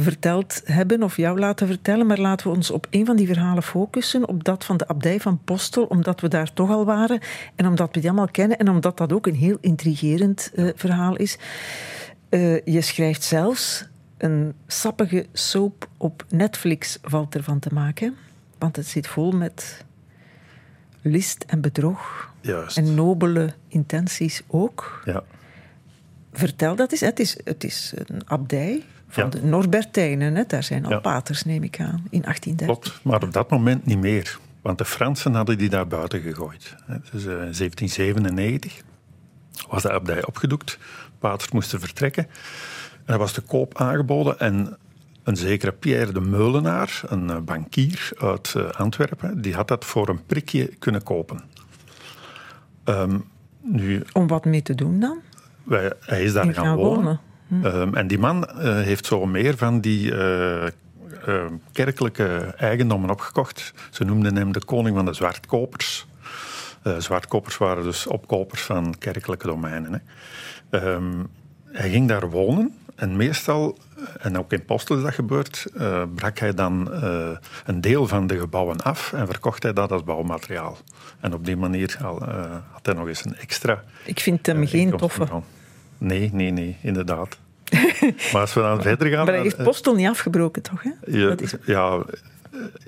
[0.00, 3.62] verteld hebben of jou laten vertellen, maar laten we ons op een van die verhalen
[3.62, 7.20] focussen, op dat van de abdij van Postel, omdat we daar toch al waren
[7.54, 11.16] en omdat we die allemaal kennen en omdat dat ook een heel intrigerend uh, verhaal
[11.16, 11.38] is.
[12.64, 13.84] je schrijft zelfs
[14.18, 18.16] een sappige soap op Netflix valt ervan te maken,
[18.58, 19.84] want het zit vol met
[21.02, 22.76] list en bedrog Juist.
[22.76, 25.02] en nobele intenties ook.
[25.04, 25.22] Ja.
[26.32, 27.00] Vertel dat eens.
[27.00, 30.34] Het is, het is een abdij van de Norbertijnen.
[30.34, 30.44] Hè?
[30.46, 30.98] Daar zijn al ja.
[30.98, 32.66] paters, neem ik aan, in 1830.
[32.66, 34.38] Klopt, maar op dat moment niet meer.
[34.62, 36.74] Want de Fransen hadden die daar buiten gegooid.
[36.86, 38.82] Dus in 1797
[39.68, 40.78] was de abdij opgedoekt.
[41.18, 42.26] Paters moesten vertrekken.
[43.04, 44.38] En er was de koop aangeboden.
[44.38, 44.76] En
[45.22, 50.08] een zekere Pierre de Meulenaar, een eh, bankier uit eh, Antwerpen, die had dat voor
[50.08, 51.40] een prikje kunnen kopen.
[52.84, 53.24] Um,
[53.60, 55.18] nu, Om wat mee te doen dan?
[55.68, 57.20] Wij, hij is daar gaan, wonen.
[57.48, 57.64] Hm.
[57.64, 60.66] Um, en die man uh, heeft zo meer van die uh,
[61.28, 63.72] uh, kerkelijke eigendommen opgekocht.
[63.90, 66.06] Ze noemden hem de koning van de zwartkopers.
[66.98, 70.02] zwartkopers waren dus opkopers van kerkelijke domeinen.
[70.70, 70.92] Hè.
[70.94, 71.26] Um,
[71.64, 73.78] hij ging daar wonen en meestal,
[74.18, 75.66] en ook in Postel is dat gebeurd,
[76.14, 76.90] brak hij dan
[77.64, 80.78] een deel van de gebouwen af en verkocht hij dat als bouwmateriaal.
[81.20, 81.96] En op die manier
[82.72, 83.82] had hij nog eens een extra.
[84.04, 85.26] Ik vind hem geen toffe.
[85.98, 87.38] Nee, nee, nee, inderdaad.
[88.32, 89.24] maar als we dan verder gaan...
[89.24, 90.82] Maar hij heeft eh, Postel niet afgebroken, toch?
[90.82, 90.90] Hè?
[91.06, 91.34] Ja,
[91.64, 92.02] ja,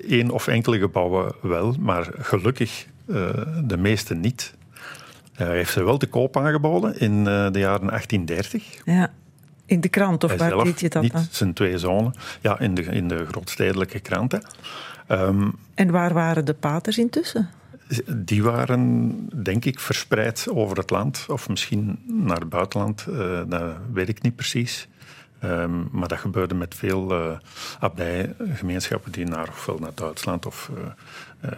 [0.07, 3.29] één of enkele gebouwen wel, maar gelukkig uh,
[3.63, 4.53] de meeste niet.
[5.33, 8.63] Hij heeft ze wel te koop aangeboden in uh, de jaren 1830.
[8.85, 9.11] Ja.
[9.65, 11.25] In de krant, of Hij waar zelf, deed je dat niet dan?
[11.29, 12.13] zijn twee zonen.
[12.41, 14.43] Ja, in de, in de grootstedelijke kranten.
[15.07, 17.49] Ehm, En waar waren de paters intussen?
[18.15, 21.25] Die waren, denk ik, verspreid over het land.
[21.29, 23.05] Of misschien naar het buitenland.
[23.07, 24.87] eh, dat weet ik niet precies.
[25.39, 27.37] Ehm, maar dat gebeurde met veel uh,
[27.79, 30.71] abdijgemeenschappen die naar, ofwel naar Duitsland of
[31.43, 31.51] uh,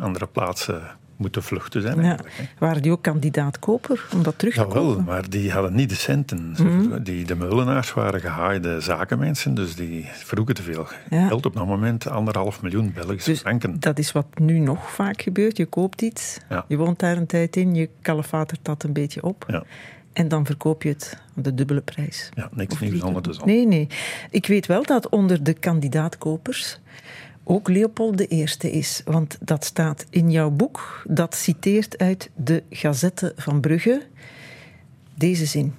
[0.00, 0.82] andere plaatsen
[1.20, 2.02] moeten vluchten zijn.
[2.02, 2.18] Ja.
[2.58, 5.04] Waren die ook kandidaat koper om dat terug te Jawel, kopen?
[5.04, 6.50] maar die hadden niet de centen.
[6.58, 7.02] Mhm.
[7.02, 11.26] Die, de meulenaars waren gehaaide zakenmensen, dus die vroegen te veel Ja.
[11.26, 11.46] geld.
[11.46, 13.80] Op dat moment anderhalf miljoen Belgische Dus franken.
[13.80, 15.56] dat is wat nu nog vaak gebeurt.
[15.56, 16.64] Je koopt iets, Ja.
[16.68, 19.44] je woont daar een tijd in, je kalefatert dat een beetje op.
[19.48, 19.62] Ja.
[20.12, 22.28] En dan verkoop je het aan de dubbele prijs.
[22.34, 23.46] Ja, niks nieuws onder de zon.
[23.46, 23.86] Nee, nee.
[24.30, 26.78] Ik weet wel dat onder de kandidaatkopers
[27.50, 29.02] ook Leopold I is.
[29.04, 31.02] Want dat staat in jouw boek.
[31.08, 34.02] Dat citeert uit de Gazette van Brugge.
[35.14, 35.74] Deze zin.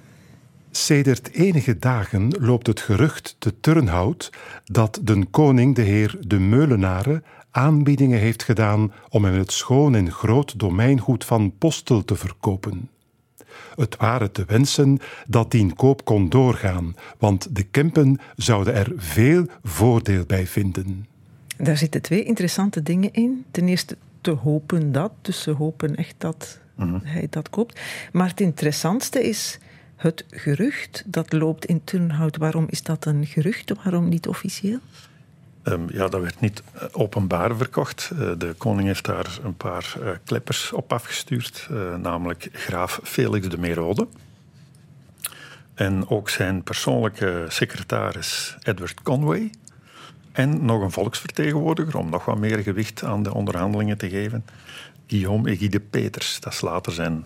[0.70, 4.32] Sedert enige dagen loopt het gerucht te Turnhout
[4.64, 10.10] dat de koning de heer de Meulenaren aanbiedingen heeft gedaan om hem het schoon en
[10.10, 12.88] groot domeingoed van Postel te verkopen.
[13.74, 19.46] Het waren te wensen dat die koop kon doorgaan, want de Kempen zouden er veel
[19.62, 21.11] voordeel bij vinden.
[21.62, 23.44] Daar zitten twee interessante dingen in.
[23.50, 26.58] Ten eerste te hopen dat, dus ze hopen echt dat
[27.02, 27.80] hij dat koopt.
[28.12, 29.58] Maar het interessantste is
[29.96, 32.36] het gerucht dat loopt in Turnhout.
[32.36, 33.72] Waarom is dat een gerucht?
[33.82, 34.78] Waarom niet officieel?
[35.62, 38.10] Ehm, ja, dat werd niet eh, openbaar verkocht.
[38.12, 41.68] Eh, de koning heeft daar een paar eh, kleppers op afgestuurd,
[42.02, 44.08] namelijk graaf Felix de Merode.
[45.74, 49.50] En ook zijn persoonlijke secretaris Edward Conway.
[50.32, 54.44] En nog een volksvertegenwoordiger om nog wat meer gewicht aan de onderhandelingen te geven.
[55.06, 56.40] Guillaume Egide Peters.
[56.40, 57.24] Dat is later zijn,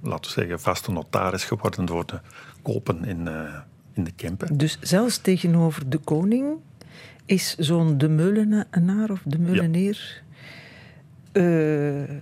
[0.00, 2.20] laten we zeggen, vaste notaris geworden voor de
[2.62, 3.54] kopen in, eh,
[3.92, 4.56] in de Kempen.
[4.56, 6.56] Dus zelfs tegenover de koning
[7.24, 10.22] is zo'n de meulenaar of de meuleneer
[11.32, 12.16] eh,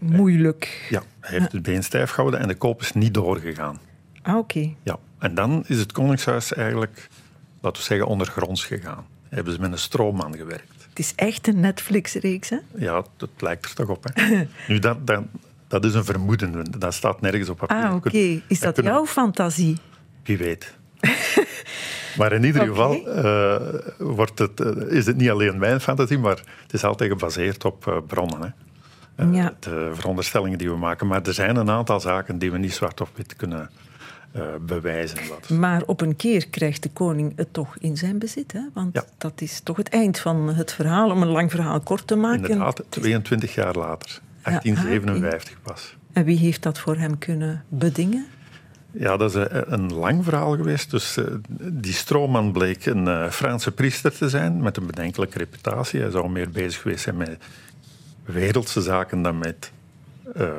[0.00, 0.86] moeilijk.
[0.90, 3.78] Ja, hij heeft het been stijf gehouden en de koop is niet doorgegaan.
[4.22, 4.74] Ah, oké.
[4.82, 7.08] Ja, en dan is het Koningshuis eigenlijk,
[7.60, 9.06] laten we zeggen, ondergronds gegaan.
[9.34, 10.86] Hebben ze met een stroomman gewerkt.
[10.88, 12.58] Het is echt een Netflix-reeks, hè?
[12.74, 14.04] Ja, dat lijkt er toch op.
[14.12, 14.44] Hè?
[14.68, 15.22] nu, dat, dat,
[15.68, 16.64] dat is een vermoeden.
[16.78, 17.76] Dat staat nergens op papier.
[17.76, 18.42] Ah, oké.
[18.46, 19.78] Is dat jouw fantasie?
[20.24, 20.74] Wie weet.
[22.18, 23.60] maar in ieder geval eh,
[23.98, 27.86] wordt het, eh, is het niet alleen mijn fantasie, maar het is altijd gebaseerd op
[27.86, 28.54] eh, bronnen.
[29.16, 29.24] Hè?
[29.24, 29.54] Ja.
[29.58, 31.06] De veronderstellingen die we maken.
[31.06, 33.70] Maar er zijn een aantal zaken die we niet zwart op wit kunnen
[34.32, 35.18] eh, bewijzen.
[35.28, 35.48] Wat.
[35.58, 38.60] Maar op een keer krijgt de koning het toch in zijn bezit, hè?
[38.74, 39.04] Want Ja.
[39.18, 41.10] dat is toch het eind van het verhaal.
[41.10, 42.42] Om een lang verhaal kort te maken.
[42.42, 44.20] Inderdaad, 22 jaar later.
[44.42, 45.96] 1857 pas.
[46.12, 48.26] En wie heeft dat voor hem kunnen bedingen?
[48.90, 50.90] Ja, dat is een, een lang verhaal geweest.
[50.90, 51.24] Dus eh,
[51.58, 56.00] die stroomman bleek een eh, Franse priester te zijn met een bedenkelijke reputatie.
[56.00, 57.36] Hij zou meer bezig geweest zijn met
[58.24, 59.72] wereldse zaken dan met
[60.34, 60.50] eh,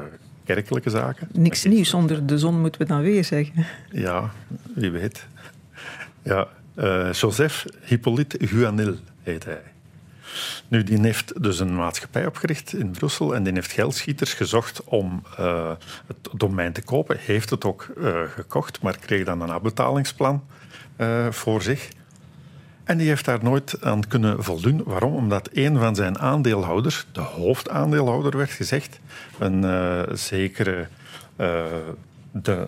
[0.45, 1.27] kerkelijke zaken.
[1.31, 3.65] Niks nieuws onder de zon, moeten we dan weer zeggen.
[3.91, 4.31] Ja,
[4.75, 5.27] wie weet.
[6.23, 9.61] Ja, eh, Joseph Hippolyte Guanil heet hij.
[10.67, 15.23] Nu, die heeft dus een maatschappij opgericht in Brussel en die heeft geldschieters gezocht om
[15.37, 15.71] eh,
[16.07, 17.17] het domein te kopen.
[17.19, 20.43] Heeft het ook eh, gekocht, maar kreeg dan een afbetalingsplan
[21.29, 21.89] voor zich.
[22.83, 24.81] En die heeft daar nooit aan kunnen voldoen.
[24.85, 25.13] Waarom?
[25.15, 28.99] Omdat een van zijn aandeelhouders, de hoofdaandeelhouder werd gezegd,
[29.39, 30.87] een eh, zekere...
[31.35, 31.63] eh,
[32.31, 32.67] de,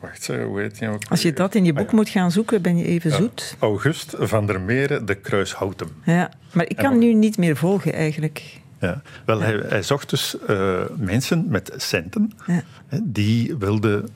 [0.00, 1.02] wacht, hoe heet die ook?
[1.08, 1.96] Als je dat in je boek Ah, ja.
[1.96, 3.56] moet gaan zoeken, ben je even zoet.
[3.58, 5.88] August van der Meren de Kruishoutem.
[6.04, 8.60] Ja, maar ik kan nu niet meer volgen eigenlijk.
[8.80, 9.02] Ja.
[9.24, 12.62] Wel, hij, hij zocht dus eh, mensen met centen Ja.
[13.02, 14.08] die wilden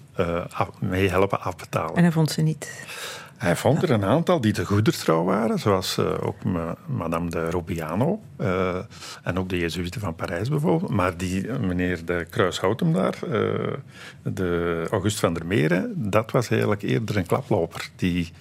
[0.50, 1.94] af- meehelpen afbetalen.
[1.96, 2.84] En hij vond ze niet.
[3.40, 7.50] Hij vond er een aantal die te goedertrouw waren, zoals eh, ook ma- madame de
[7.50, 8.76] Robiano eh,
[9.22, 10.90] en ook de Jezuïeten van Parijs bijvoorbeeld.
[10.90, 13.72] Maar die meneer de Kruishoutem daar, eh,
[14.22, 17.88] de August van der Meren, dat was eigenlijk eerder een klaploper.
[17.96, 18.32] Die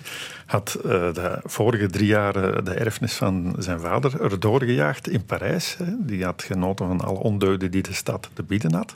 [0.45, 5.77] had de vorige drie jaar de erfenis van zijn vader erdoor gejaagd in Parijs.
[5.99, 8.95] Die had genoten van alle ondeugden die de stad te bieden had.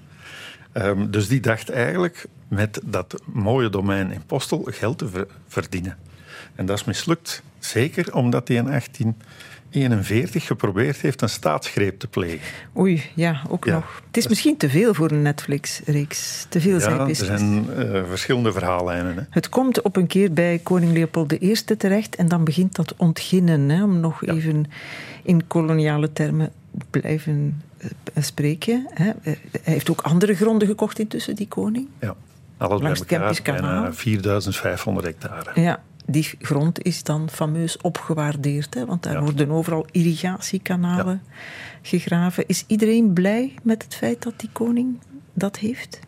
[0.73, 5.97] Ehm, dus die dacht eigenlijk met dat mooie domein in Postel geld te ver- verdienen.
[6.55, 7.43] En dat is mislukt.
[7.59, 8.67] Zeker omdat hij in
[9.71, 12.39] 1841 geprobeerd heeft een staatsgreep te plegen.
[12.77, 13.73] Oei, ja, ook Ja.
[13.73, 14.01] nog.
[14.07, 16.45] Het is misschien te veel voor een Netflix-reeks.
[16.49, 19.15] Te veel Ja, er zijn eh, verschillende verhaallijnen.
[19.15, 19.21] Hè.
[19.29, 23.69] Het komt op een keer bij koning Leopold I terecht en dan begint dat ontginnen,
[23.69, 24.33] hè, om nog Ja.
[24.33, 24.65] even
[25.23, 26.51] in koloniale termen
[26.89, 27.62] blijven
[28.15, 28.88] spreken.
[28.93, 29.12] Hè.
[29.21, 31.88] Hij heeft ook andere gronden gekocht intussen, die koning.
[31.99, 32.15] Ja,
[32.57, 33.93] alles Langs bij elkaar bijna Kanaal.
[33.93, 35.62] 4500 hectare.
[35.62, 39.21] Ja, die grond is dan fameus opgewaardeerd, hè, want daar Ja.
[39.21, 41.21] worden overal irrigatiekanalen
[41.81, 42.47] gegraven.
[42.47, 44.99] Is iedereen blij met het feit dat die koning
[45.33, 45.99] dat heeft?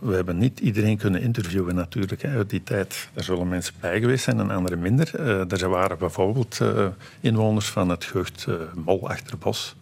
[0.00, 3.08] We hebben niet iedereen kunnen interviewen natuurlijk hè, uit die tijd.
[3.14, 5.10] Er zullen mensen bij geweest zijn en anderen minder.
[5.14, 6.86] Eh, er waren bijvoorbeeld eh,
[7.20, 9.76] inwoners van het gehucht eh, Mol Achterbos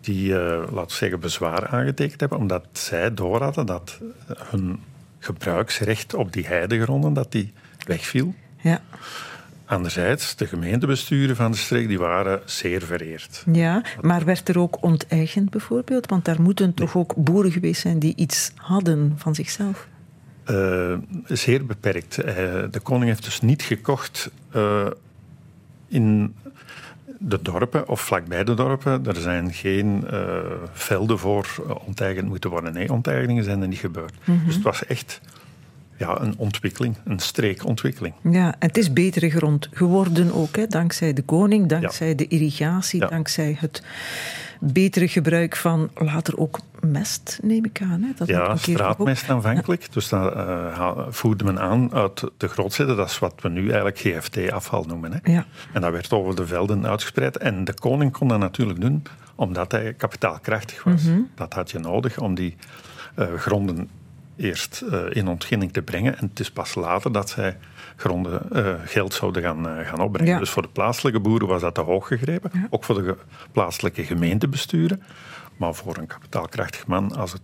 [0.00, 3.98] die, eh, laten we zeggen, bezwaar aangetekend hebben omdat zij door hadden dat
[4.36, 4.80] hun
[5.18, 7.52] gebruiksrecht op die heidegronden dat die
[7.86, 8.34] wegviel.
[8.56, 8.80] Ja,
[9.64, 13.44] Anderzijds, de gemeentebesturen van de streek die waren zeer vereerd.
[13.52, 16.08] ja maar werd er ook onteigend bijvoorbeeld?
[16.08, 19.88] Want daar moeten toch ook boeren geweest zijn die iets hadden van zichzelf?
[20.44, 22.18] Eh, zeer beperkt.
[22.18, 22.34] Eh,
[22.70, 24.30] de koning heeft dus niet gekocht
[25.88, 26.34] in
[27.18, 29.06] de dorpen of vlakbij de dorpen.
[29.06, 30.38] Er zijn geen eh,
[30.72, 32.72] velden voor eh, onteigend moeten worden.
[32.72, 34.12] Nee, onteigeningen zijn er niet gebeurd.
[34.46, 35.20] Dus het was echt
[35.96, 38.14] ja, een ontwikkeling, een streekontwikkeling.
[38.30, 43.06] Ja, het is betere grond geworden ook, hè, dankzij de koning, dankzij de irrigatie, Ja.
[43.06, 43.82] dankzij het
[44.60, 48.02] betere gebruik van later ook mest, neem ik aan.
[48.02, 48.08] Hè.
[48.16, 49.92] Dat Ja, straatmest aanvankelijk.
[49.92, 50.38] Dus dat eh,
[50.76, 52.96] ha- voerde men aan uit de grootsteden.
[52.96, 55.12] Dat is wat we nu eigenlijk GFT-afval noemen.
[55.12, 55.32] Hè.
[55.32, 55.44] Ja.
[55.72, 57.36] En dat werd over de velden uitgespreid.
[57.36, 59.02] En de koning kon dat natuurlijk doen
[59.34, 61.02] omdat hij kapitaalkrachtig was.
[61.02, 61.20] Mhm.
[61.34, 62.56] Dat had je nodig om die
[63.14, 63.88] eh, gronden
[64.38, 66.18] eerst eh, in ontginning te brengen.
[66.18, 67.56] En het is pas later dat zij
[67.96, 70.32] gronden eh, geld zouden gaan, eh, gaan opbrengen.
[70.32, 70.38] Ja.
[70.38, 72.50] Dus voor de plaatselijke boeren was dat te hoog gegrepen.
[72.70, 73.16] Ook voor de ge-
[73.52, 75.02] plaatselijke gemeentebesturen.
[75.56, 77.42] Maar voor een kapitaalkrachtig man als, het,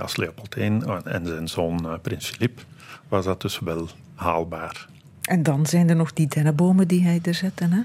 [0.00, 0.60] als Leopold I
[1.04, 2.60] en zijn zoon prins Filip
[3.08, 4.86] was dat dus wel haalbaar.
[5.26, 7.64] En dan zijn er nog die dennenbomen die hij er zette.
[7.70, 7.80] Hè?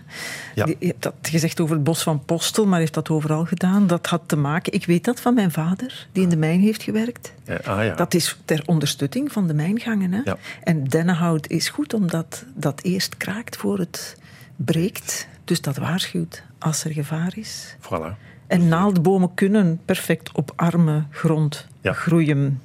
[0.56, 0.66] Ja.
[0.66, 3.88] Die- Je hebt dat gezegd over het bos van Postel, maar heeft dat overal gedaan.
[3.88, 6.84] Dat had te maken, ik weet dat van mijn vader, die in de mijn heeft
[6.84, 7.34] gewerkt.
[7.46, 7.96] Ja, ah ja.
[7.96, 10.12] Dat is ter ondersteuning van de mijngangen.
[10.12, 10.22] Hè?
[10.24, 10.38] Ja.
[10.64, 14.18] En dennenhout is goed omdat dat eerst kraakt voor het
[14.56, 15.28] breekt.
[15.46, 17.76] Dus dat waarschuwt als er gevaar is.
[17.80, 18.30] Voilà.
[18.48, 21.94] En naaldbomen kunnen perfect op arme grond Ja.
[21.94, 22.62] groeien.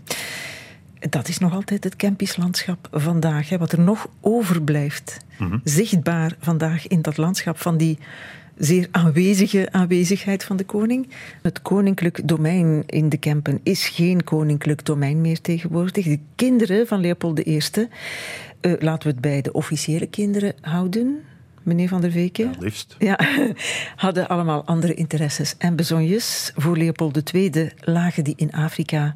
[0.99, 3.49] Dat is nog altijd het Kempisch landschap vandaag.
[3.49, 5.19] Hè, wat er nog overblijft.
[5.39, 5.59] Mhm.
[5.65, 7.99] Zichtbaar vandaag in dat landschap van die
[8.57, 11.09] zeer aanwezige aanwezigheid van de koning.
[11.43, 16.05] Het koninklijk domein in de Kempen is geen koninklijk domein meer tegenwoordig.
[16.05, 17.61] De kinderen van Leopold I,
[18.61, 21.21] eh, laten we het bij de officiële kinderen houden,
[21.67, 22.45] meneer Van der Veken.
[22.45, 22.97] Ja, liefst.
[22.99, 23.19] Ja,
[23.97, 26.53] hadden allemaal andere interesses en bezonjes.
[26.57, 29.15] Voor Leopold II lagen die in Afrika,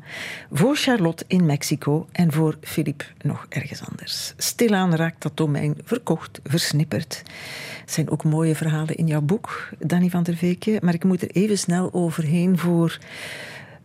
[0.52, 4.34] voor Charlotte in Mexico en voor Philippe nog ergens anders.
[4.36, 7.22] Stilaan raakt dat domein verkocht, versnipperd.
[7.80, 11.22] Het zijn ook mooie verhalen in jouw boek, Danny van der Veken, maar ik moet
[11.22, 12.98] er even snel overheen voor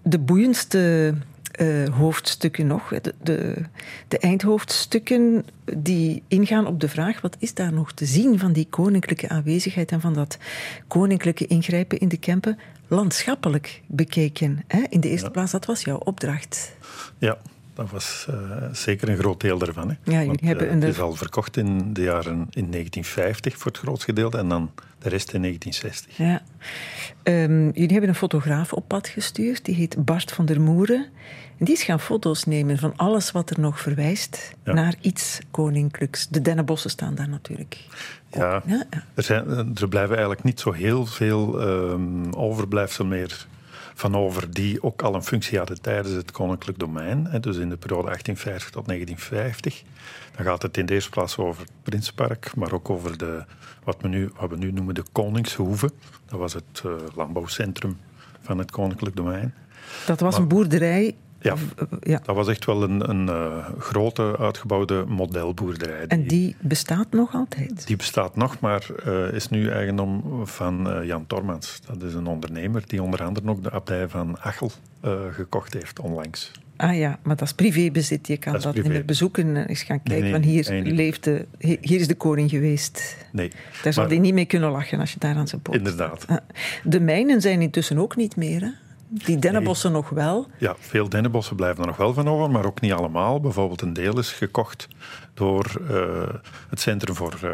[0.01, 1.13] de boeiendste
[1.55, 2.89] eh, hoofdstukken nog.
[3.01, 3.55] De, de,
[4.07, 5.45] de eindhoofdstukken
[5.77, 9.91] die ingaan op de vraag: wat is daar nog te zien van die koninklijke aanwezigheid
[9.91, 10.37] en van dat
[10.87, 12.59] koninklijke ingrijpen in de Kempen?
[12.87, 14.63] Landschappelijk bekeken.
[14.67, 14.83] Hè?
[14.89, 16.75] In de eerste plaats, dat was jouw opdracht.
[17.17, 17.37] Ja,
[17.73, 18.35] dat was eh,
[18.71, 19.89] zeker een groot deel daarvan.
[19.89, 19.95] Hè.
[20.11, 23.77] jullie Want, hebben een- het is al verkocht in de jaren in 1950 voor het
[23.81, 26.17] grootste gedeelte en dan de rest in 1960.
[26.17, 26.41] Ja.
[27.23, 31.05] Ehm, jullie hebben een fotograaf op pad gestuurd, die heet Bart van der Moeren.
[31.57, 34.73] En die is gaan foto's nemen van alles wat er nog verwijst Ja.
[34.73, 36.27] naar iets koninklijks.
[36.27, 37.77] De dennenbossen staan daar natuurlijk.
[38.31, 39.03] Ja, Ja, ja.
[39.13, 43.45] Er, zijn, er blijven eigenlijk niet zo heel veel ehm, overblijfsel meer
[43.93, 47.25] van over die ook al een functie hadden tijdens het koninklijk domein.
[47.25, 49.83] Hè, dus in de periode 1850 tot 1950.
[50.35, 53.43] Dan gaat het in de eerste plaats over het Prinsenpark, maar ook over de,
[53.83, 55.91] wat, we nu, wat we nu noemen de Koningshoeve.
[56.25, 57.97] Dat was het eh, landbouwcentrum
[58.41, 59.53] van het koninklijk domein.
[60.05, 61.15] Dat was een boerderij.
[61.45, 61.53] Ja.
[61.77, 62.19] eh, ja.
[62.23, 66.05] Dat was echt wel een, een eh, grote, uitgebouwde modelboerderij.
[66.07, 67.87] En die bestaat nog altijd.
[67.87, 71.79] Die bestaat nog, maar eh, is nu eigendom van Jan Tormans.
[71.87, 74.71] Dat is een ondernemer die onder andere ook de abdij van Achel
[75.31, 76.51] gekocht heeft onlangs.
[76.77, 78.27] Ah ja, maar dat is privébezit.
[78.27, 80.23] Je kan Dat niet meer bezoeken en eens gaan kijken.
[80.23, 83.17] nee, van hier, nee, leefde, hier is de koning geweest.
[83.31, 83.51] Nee,
[83.83, 86.21] Daar maar hij niet mee kunnen lachen als je daar aan zijn poot inderdaad.
[86.21, 86.39] staat.
[86.39, 86.45] Ah.
[86.83, 88.61] De mijnen zijn intussen ook niet meer.
[88.61, 88.69] Hè?
[89.07, 90.47] Die dennenbossen nog wel.
[90.59, 93.39] Ja, veel dennenbossen blijven er nog wel van over, maar ook niet allemaal.
[93.39, 94.87] Bijvoorbeeld een deel is gekocht
[95.33, 96.33] door eh,
[96.69, 97.49] het Centrum voor eh,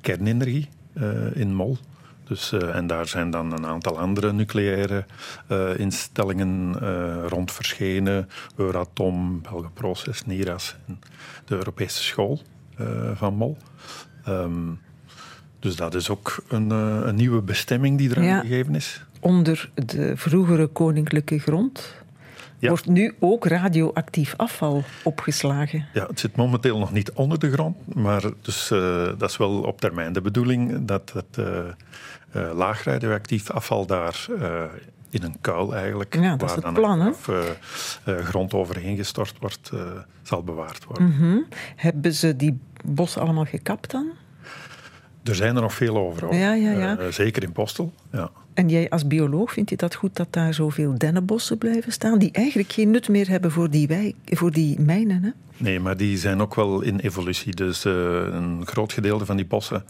[0.00, 1.76] Kernenergie eh, in Mol.
[2.24, 5.04] Dus, en daar zijn dan een aantal andere nucleaire
[5.76, 6.78] instellingen
[7.28, 8.28] rond verschenen.
[8.56, 10.98] Euratom, Belgaproces, NIRAS en
[11.44, 12.40] de Europese School
[13.14, 13.56] van Mol.
[14.24, 14.52] Ehm,
[15.58, 18.40] Dus dat is ook een, een nieuwe bestemming die eraan Ja.
[18.40, 19.04] gegeven is.
[19.24, 21.94] Onder de vroegere koninklijke grond
[22.58, 22.68] Ja.
[22.68, 25.86] wordt nu ook radioactief afval opgeslagen.
[25.92, 29.60] Ja, het zit momenteel nog niet onder de grond, maar dus, eh, dat is wel
[29.62, 31.58] op termijn de bedoeling dat het eh
[32.32, 34.26] eh, laag radioactief afval daar
[35.10, 37.14] in een kuil eigenlijk, Ja, dat is het dan plan,
[38.04, 39.70] grond overheen gestort wordt,
[40.22, 41.08] zal bewaard worden.
[41.08, 41.38] Mhm.
[41.76, 44.06] Hebben ze die bossen allemaal gekapt dan?
[45.24, 46.24] Er zijn er nog veel over.
[46.24, 46.34] hoor.
[46.34, 47.10] Ja, ja, ja.
[47.10, 47.92] Zeker in Postel.
[48.12, 48.30] Ja.
[48.54, 52.32] En jij als bioloog, vind je dat goed dat daar zoveel dennenbossen blijven staan, die
[52.32, 55.22] eigenlijk geen nut meer hebben voor die, wijk, voor die mijnen?
[55.22, 55.30] Hè?
[55.56, 57.54] Nee, maar die zijn ook wel in evolutie.
[57.54, 57.92] Dus eh,
[58.32, 59.84] een groot gedeelte van die bossen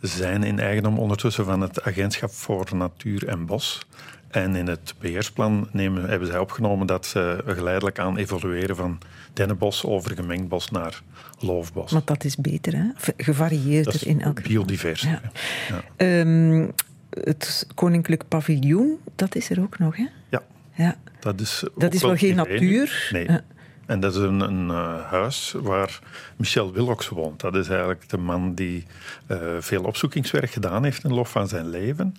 [0.00, 3.86] zijn in eigendom ondertussen van het Agentschap voor Natuur en Bos.
[4.30, 8.98] En in het beheersplan nemen, hebben zij opgenomen dat ze geleidelijk aan evolueren van
[9.32, 11.02] dennenbos over gemengd bos naar
[11.38, 11.92] loofbos.
[11.92, 12.84] Want dat is beter, hè?
[13.16, 14.52] Gevarieerder in elk geval.
[14.52, 15.08] biodiverser.
[15.08, 15.20] Ja.
[15.68, 15.82] Ja.
[15.96, 16.66] Ehm,
[17.10, 20.06] het Koninklijk Paviljoen, dat is er ook nog, hè?
[20.28, 20.42] Ja,
[20.74, 20.96] Ja.
[21.20, 23.08] dat is, Dat is wel geen natuur.
[23.12, 23.24] Nee.
[23.26, 23.44] Ja.
[23.86, 25.98] En dat is een, een eh, huis waar
[26.36, 27.40] Michel Willox woont.
[27.40, 28.86] Dat is eigenlijk de man die
[29.26, 32.16] eh, veel opzoekingswerk gedaan heeft in de loop van zijn leven.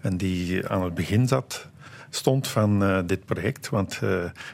[0.00, 1.68] En die aan het begin zat,
[2.10, 3.68] stond van eh, dit project.
[3.68, 4.00] Want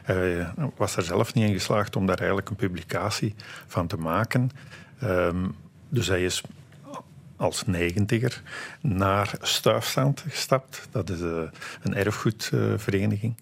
[0.03, 0.47] hij
[0.77, 3.35] was er zelf niet in geslaagd om daar eigenlijk een publicatie
[3.67, 4.49] van te maken.
[4.99, 5.45] Ehm,
[5.89, 6.43] dus hij is
[7.37, 8.41] als negentiger
[8.81, 10.87] naar Stuifstand gestapt.
[10.91, 11.41] Dat is eh,
[11.83, 13.35] een erfgoedvereniging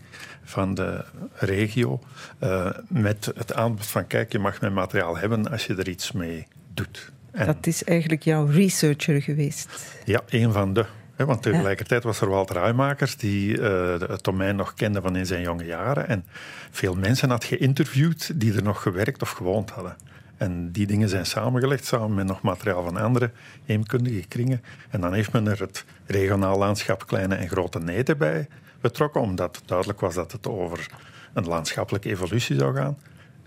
[0.43, 1.03] van de
[1.33, 1.99] regio.
[2.39, 6.11] eh, met het aanbod van, kijk, je mag mijn materiaal hebben als je er iets
[6.11, 7.11] mee doet.
[7.31, 9.69] En Dat is eigenlijk jouw researcher geweest.
[10.05, 10.85] ja, een van de.
[11.15, 15.41] Want tegelijkertijd was er Walter Huimakers, die eh, het domein nog kende van in zijn
[15.41, 16.07] jonge jaren.
[16.07, 16.25] En
[16.71, 19.95] veel mensen had geïnterviewd die er nog gewerkt of gewoond hadden.
[20.37, 23.31] En die dingen zijn samengelegd samen met nog materiaal van andere
[23.65, 24.61] heemkundige kringen.
[24.89, 28.47] En dan heeft men er het regionaal landschap Kleine en Grote Neten bij
[28.81, 30.87] betrokken, omdat duidelijk was dat het over
[31.33, 32.97] een landschappelijke evolutie zou gaan.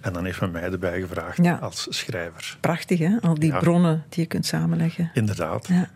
[0.00, 1.54] En dan heeft men mij erbij gevraagd Ja.
[1.54, 2.56] als schrijver.
[2.60, 3.16] Prachtig, hè?
[3.20, 3.58] Al die Ja.
[3.58, 5.10] bronnen die je kunt samenleggen.
[5.14, 5.66] Inderdaad.
[5.68, 5.88] Ja.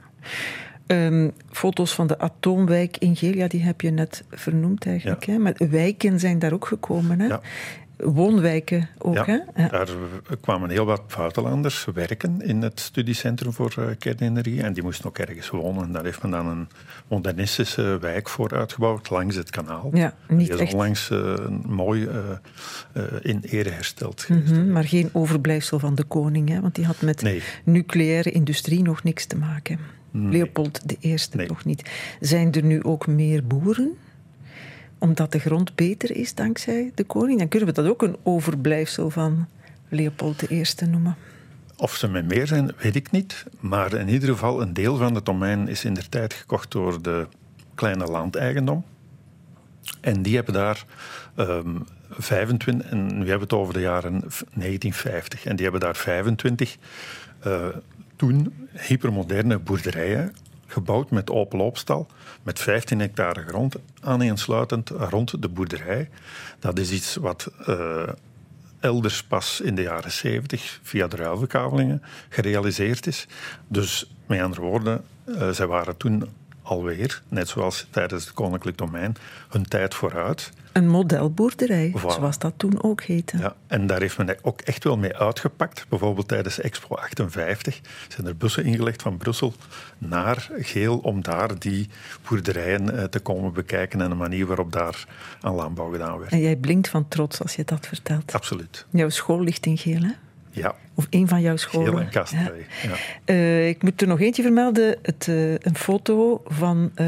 [0.86, 5.24] Ehm, foto's van de atoomwijk in Geel, ja, die heb je net vernoemd eigenlijk.
[5.26, 5.32] Ja.
[5.32, 5.38] Hè?
[5.38, 7.20] Maar wijken zijn daar ook gekomen.
[7.20, 7.26] Hè?
[7.26, 7.40] Ja.
[8.02, 9.14] Woonwijken ook.
[9.14, 9.62] Ja, Hè?
[9.62, 9.68] Ja.
[9.68, 9.88] daar
[10.40, 14.62] kwamen heel wat buitenlanders werken in het studiecentrum voor eh, kernenergie.
[14.62, 15.82] En die moesten ook ergens wonen.
[15.84, 16.68] En daar heeft men dan een
[17.08, 19.90] modernistische wijk voor uitgebouwd langs het kanaal.
[19.94, 20.72] Ja, niet die is echt.
[20.72, 21.34] onlangs eh,
[21.66, 22.06] mooi
[22.92, 24.28] eh, in ere hersteld.
[24.28, 26.60] Mhm, maar geen overblijfsel van de koning, hè?
[26.60, 27.42] want die had met Nee.
[27.64, 29.78] nucleaire industrie nog niks te maken.
[30.14, 31.46] Leopold I Nee.
[31.46, 31.90] nog niet.
[32.20, 33.92] Zijn er nu ook meer boeren?
[35.02, 37.38] Omdat de grond beter is dankzij de koning?
[37.38, 39.48] Dan kunnen we dat ook een overblijfsel van
[39.88, 41.16] Leopold I noemen.
[41.76, 43.44] Of ze met meer zijn, weet ik niet.
[43.60, 47.02] Maar in ieder geval, een deel van het domein is in de tijd gekocht door
[47.02, 47.26] de
[47.74, 48.84] kleine landeigendom.
[50.00, 50.84] En die hebben daar
[51.34, 51.76] ehm
[52.10, 56.76] 25, en nu hebben we het over de jaren 1950, en die hebben daar 25
[57.40, 57.66] eh,
[58.16, 60.34] toen hypermoderne boerderijen
[60.72, 62.06] gebouwd met open loopstal,
[62.42, 66.08] met 15 hectare grond, aaneensluitend rond de boerderij.
[66.58, 68.08] Dat is iets wat eh,
[68.80, 73.26] elders pas in de jaren 70 via de ruilverkavelingen gerealiseerd is.
[73.68, 76.24] Dus met andere woorden, eh, zij waren toen
[76.62, 79.16] alweer, net zoals tijdens het koninklijk domein,
[79.48, 80.52] hun tijd vooruit.
[80.72, 83.38] Een modelboerderij, zoals dat toen ook heette.
[83.38, 85.86] Ja, en daar heeft men ook echt wel mee uitgepakt.
[85.88, 89.54] Bijvoorbeeld tijdens Expo 58 zijn er bussen ingelegd van Brussel
[89.98, 91.88] naar Geel om daar die
[92.28, 95.06] boerderijen eh, te komen bekijken en de manier waarop daar
[95.40, 96.32] aan landbouw gedaan werd.
[96.32, 98.32] En jij blinkt van trots als je dat vertelt.
[98.32, 98.86] Absoluut.
[98.90, 100.12] Jouw school ligt in Geel, hè?
[100.54, 102.08] Ja, Of een van jouw scholen.
[102.10, 102.24] Ja.
[102.32, 102.50] Ja.
[103.24, 104.98] Eh, ik moet er nog eentje vermelden.
[105.02, 107.06] Het, eh, een foto van eh,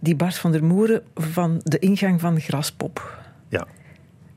[0.00, 3.18] die Bart van der Moeren van de ingang van Graspop.
[3.48, 3.66] ja.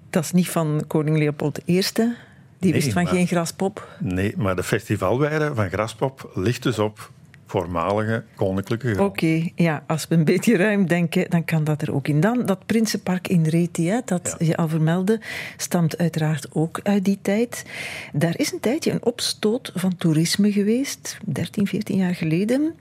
[0.10, 1.82] Dat is niet van koning Leopold I.
[1.94, 2.14] Die
[2.60, 3.88] Nee, wist van maar- geen graspop.
[4.00, 7.12] Nee, maar de festivalweide van Graspop ligt dus op
[7.46, 9.10] voormalige koninklijke grond.
[9.10, 12.20] Oké, ja, als we een beetje ruim denken, dan kan dat er ook in.
[12.20, 14.46] Dan dat Prinsenpark in Reti, hè, dat Ja.
[14.46, 15.20] je al vermeldde,
[15.58, 17.66] stamt uiteraard ook uit die tijd.
[18.14, 22.76] Daar is een tijdje een opstoot van toerisme geweest, 13, 14 jaar geleden.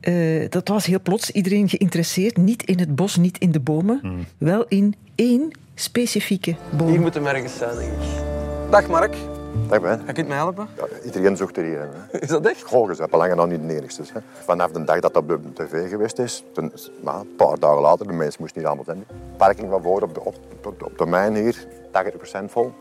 [0.00, 0.14] Eh,
[0.48, 4.24] dat was heel plots iedereen geïnteresseerd, niet in het bos, niet in de bomen, Hmm.
[4.38, 6.88] wel in één specifieke boom.
[6.90, 8.70] Hier moeten we ergens zijn, denk ik.
[8.70, 9.14] Dag Mark,
[9.66, 10.04] Dag Ben.
[10.04, 10.68] kan je me helpen?
[10.76, 11.78] Ja, iedereen zoekt er hier.
[11.78, 12.18] Hè.
[12.18, 12.62] Is dat echt?
[12.62, 14.02] Goh, je bent belangen dan niet de enigste.
[14.12, 14.20] Hè.
[14.44, 16.44] Vanaf de dag dat dat op de tv geweest is,
[17.00, 19.04] nou, een paar dagen later, de mensen moesten niet allemaal zijn.
[19.36, 20.34] Parking van voor op de, op,
[20.64, 21.66] op, op de mijn hier,
[22.40, 22.72] 80% vol.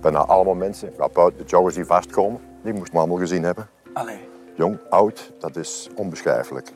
[0.00, 3.68] Bijna allemaal mensen, ja, buiten de joggers die vastkomen, die moesten we allemaal gezien hebben.
[3.92, 4.28] Allee.
[4.54, 6.70] Jong, oud, dat is onbeschrijfelijk.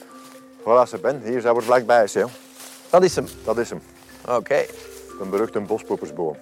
[0.60, 1.20] Voilà, ze ben.
[1.24, 2.08] Hier zijn we vlakbij.
[2.12, 2.24] Hè.
[2.90, 3.26] Dat is hem.
[3.44, 3.80] Dat is hem.
[4.28, 4.64] Oké.
[5.20, 6.36] Een beruchte bospoepersboom.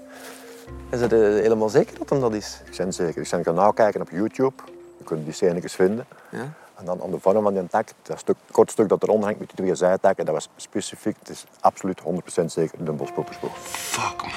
[0.90, 2.60] Is het helemaal zeker dat hem dat is?
[2.70, 3.22] Ik ben zeker.
[3.22, 4.54] Ik kan kanaal kijken op YouTube.
[4.98, 6.06] Je kunt die scènes vinden.
[6.30, 6.54] Ja.
[6.76, 9.38] En dan aan de vorm van die tak, dat stuk, kort stuk dat eronder hangt
[9.38, 12.00] met die twee zijtakken, dat was specifiek, het is absoluut
[12.40, 13.50] 100% zeker de bospoepersboom.
[13.62, 14.30] Fuck, man.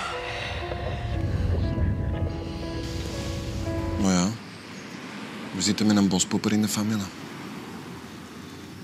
[4.01, 4.27] Maar ja,
[5.55, 7.05] we zitten met een bospoeper in de familie.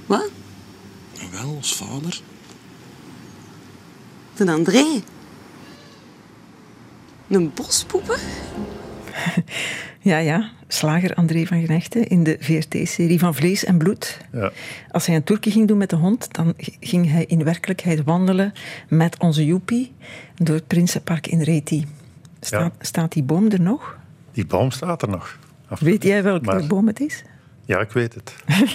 [0.05, 0.29] Wat?
[1.31, 2.21] Wel, ons vader.
[4.35, 5.03] De André?
[7.36, 8.19] Een bospoeper?
[9.99, 14.17] Ja, ja, slager André van Genechten in de VRT-serie van Vlees en Bloed.
[14.31, 14.51] Ja.
[14.91, 18.53] Als hij een toertje ging doen met de hond, dan ging hij in werkelijkheid wandelen
[18.89, 19.93] met onze Joepie
[20.36, 21.86] door het Prinsenpark in Reti.
[22.39, 22.86] Staat, Ja.
[22.86, 23.97] staat die boom er nog?
[24.31, 25.38] Die boom staat er nog.
[25.67, 27.23] Af- Weet jij welke Maar- boom het is?
[27.65, 28.36] Ja, ik weet het.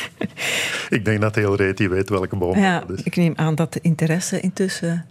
[0.96, 3.04] ik denk dat heel Reti weet welke boom Ja, dat is.
[3.04, 5.06] ik neem aan dat de interesse intussen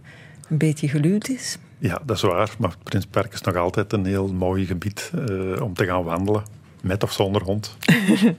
[0.51, 1.57] een beetje geluwd is.
[1.77, 2.55] Ja, dat is waar.
[2.59, 6.43] Maar het Prinspark is nog altijd een heel mooi gebied eh, om te gaan wandelen.
[6.81, 7.75] Met of zonder hond.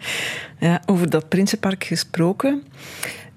[0.59, 2.63] Ja, over dat Prinsenpark gesproken.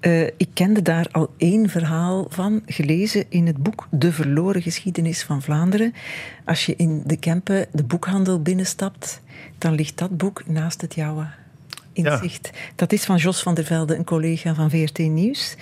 [0.00, 5.22] Eh, ik kende daar al één verhaal van, gelezen in het boek De Verloren Geschiedenis
[5.22, 5.94] van Vlaanderen.
[6.44, 9.20] Als je in de Kempen de boekhandel binnenstapt,
[9.58, 11.26] dan ligt dat boek naast het jouwe
[11.92, 12.16] in Ja.
[12.16, 12.50] zicht.
[12.74, 15.56] Dat is van Jos van der Velde, een collega van VRT Nieuws.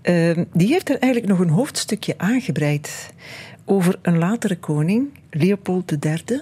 [0.00, 3.12] Eh, die heeft er eigenlijk nog een hoofdstukje aangebreid
[3.64, 6.40] over een latere koning, Leopold III.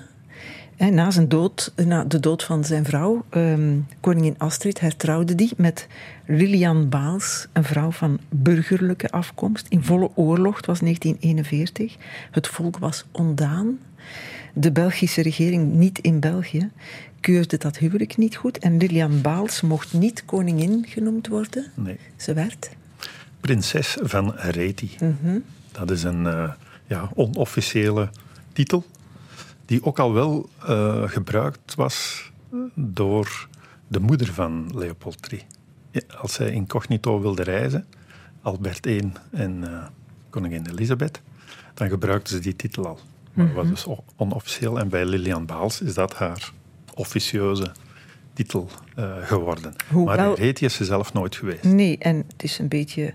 [0.76, 5.52] En na, zijn dood, na de dood van zijn vrouw, ehm, koningin Astrid, hertrouwde die
[5.56, 5.86] met
[6.26, 10.56] Lilian Baals, een vrouw van burgerlijke afkomst, in volle oorlog.
[10.56, 11.96] Het was 1941.
[12.30, 13.78] Het volk was ondaan.
[14.52, 16.70] De Belgische regering, niet in België,
[17.20, 18.58] keurde dat huwelijk niet goed.
[18.58, 21.66] En Lilian Baals mocht niet koningin genoemd worden.
[21.74, 21.96] Nee.
[22.16, 22.70] Ze werd.
[23.46, 24.96] Prinses van Reti.
[25.72, 26.52] Dat is een eh,
[26.86, 28.08] ja, onofficiële
[28.52, 28.84] titel.
[29.66, 32.30] Die ook al wel eh, gebruikt was
[32.74, 33.48] door
[33.88, 35.42] de moeder van Leopold III.
[35.90, 37.86] Ja, Als zij incognito wilde reizen,
[38.42, 39.86] Albert I en eh,
[40.30, 41.20] koningin Elisabeth,
[41.74, 42.98] dan gebruikte ze die titel al.
[43.32, 43.86] Maar dat was dus
[44.16, 44.78] onofficieel.
[44.78, 46.52] En bij Lilian Baals is dat haar
[46.94, 47.72] officieuze
[48.36, 49.74] titel eh, geworden.
[49.90, 51.62] Hoewel- Maar Reti is ze zelf nooit geweest.
[51.64, 53.14] Nee, en het is een beetje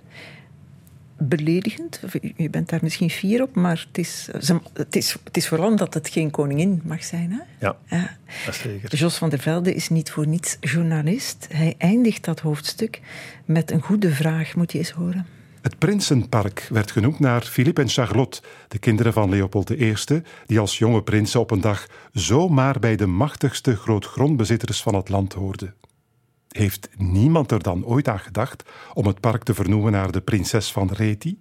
[1.17, 1.99] beledigend.
[2.37, 4.27] U bent daar misschien fier op, maar het is,
[4.73, 7.31] het is, het is vooral omdat het geen koningin mag zijn.
[7.31, 7.39] Hè?
[7.67, 8.17] Ja, Ja.
[8.45, 8.95] dat zeker.
[8.95, 11.47] Jos van der Velde is niet voor niets journalist.
[11.51, 12.99] Hij eindigt dat hoofdstuk
[13.45, 15.25] met een goede vraag, moet je eens horen.
[15.61, 19.93] Het Prinsenpark werd genoemd naar Philippe en Charlotte, de kinderen van Leopold I,
[20.45, 25.33] die als jonge prinsen op een dag zomaar bij de machtigste grootgrondbezitters van het land
[25.33, 25.75] hoorden.
[26.47, 30.71] Heeft niemand er dan ooit aan gedacht om het park te vernoemen naar de prinses
[30.71, 31.39] van Reti?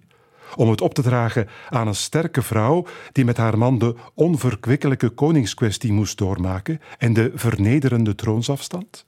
[0.55, 5.09] Om het op te dragen aan een sterke vrouw die met haar man de onverkwikkelijke
[5.09, 9.05] koningskwestie moest doormaken en de vernederende troonsafstand?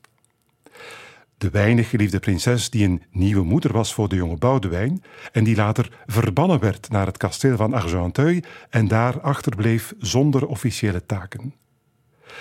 [1.38, 5.55] De weinig geliefde prinses die een nieuwe moeder was voor de jonge Boudewijn en die
[5.55, 11.53] later verbannen werd naar het kasteel van Argenteuil en daar achterbleef zonder officiële taken.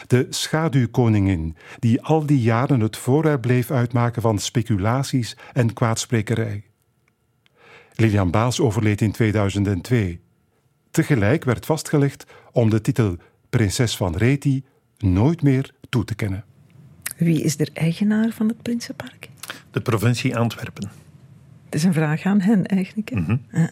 [0.07, 6.65] De schaduwkoningin die al die jaren het voorwerp bleef uitmaken van speculaties en kwaadsprekerij.
[7.95, 10.21] Lilian Baas overleed in 2002.
[10.91, 13.17] Tegelijk werd vastgelegd om de titel
[13.51, 14.65] prinses van Reti
[14.99, 16.45] nooit meer toe te kennen.
[17.23, 19.29] Wie is er eigenaar van het Prinsenpark?
[19.71, 20.91] De provincie Antwerpen.
[21.65, 23.11] Het is een vraag aan hen eigenlijk.
[23.11, 23.21] hè?
[23.21, 23.37] Mhm.
[23.53, 23.71] Ja.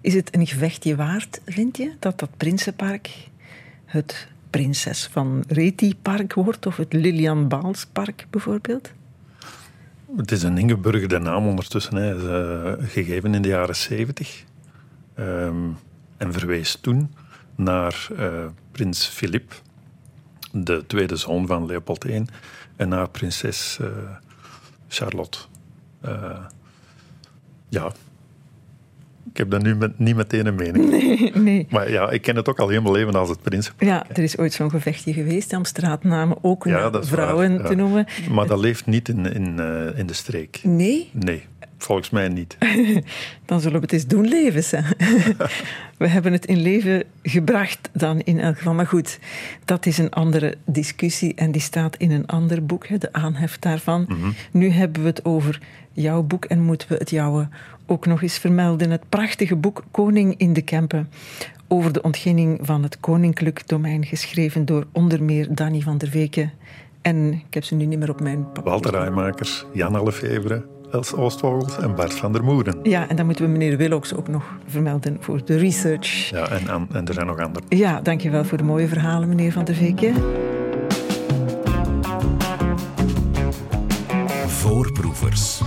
[0.00, 3.10] Is het een gevechtje waard, vind je, dat dat Prinsenpark
[3.84, 8.92] het Prinses van Reti-park wordt of het Lilian Baals-park bijvoorbeeld?
[10.16, 11.96] Het is een ingeburgerde naam ondertussen.
[11.96, 14.44] Hij is eh, gegeven in de jaren zeventig.
[15.14, 15.68] Ehm,
[16.16, 17.10] en verwees toen
[17.54, 19.62] naar eh, prins Filip,
[20.54, 22.24] de tweede zoon van Leopold I,
[22.76, 23.86] en naar prinses eh,
[24.88, 25.38] Charlotte.
[26.00, 26.44] Eh,
[27.68, 27.92] ja,
[29.34, 30.90] ik heb daar nu met, niet meteen een mening.
[31.34, 31.66] Nee.
[31.70, 33.90] Maar ja, ik ken het ook al mijn leven als het prinsenpark.
[33.90, 38.06] Ja, er is ooit zo'n gevechtje geweest om straatnamen ook Ja, vrouwen waar, te noemen.
[38.30, 40.60] Maar dat leeft niet in, in, eh, in de streek.
[40.62, 41.46] Nee, Nee,
[41.78, 42.56] volgens mij niet.
[43.46, 44.84] dan zullen we het eens doen leven.
[44.84, 45.12] Hè.
[45.98, 48.74] we hebben het in leven gebracht dan in elk geval.
[48.74, 49.18] Maar goed,
[49.64, 53.58] dat is een andere discussie en die staat in een ander boek, hè, de aanhef
[53.58, 54.08] daarvan.
[54.50, 55.60] Nu hebben we het over
[55.92, 57.48] jouw boek en moeten we het jouwe
[57.86, 58.90] ook nog eens vermelden.
[58.90, 61.08] Het prachtige boek Koning in de Kempen
[61.68, 66.52] over de ontginning van het koninklijk domein, geschreven door onder meer Danny van der Weken
[67.02, 68.70] En ik heb ze nu niet meer op mijn papier.
[68.70, 70.64] Walter Rijmakers, Jan Lefevre,
[70.94, 72.78] Els Oostvogels en Bart van der Moeren.
[72.82, 76.30] Ja, en dan moeten we meneer Willocks ook nog vermelden voor de research.
[76.30, 77.68] Ja, en, en, en er zijn nog anderen.
[77.68, 80.12] Ja, dankjewel voor de mooie verhalen, meneer Van der Veekje.
[84.46, 85.62] Voorproevers.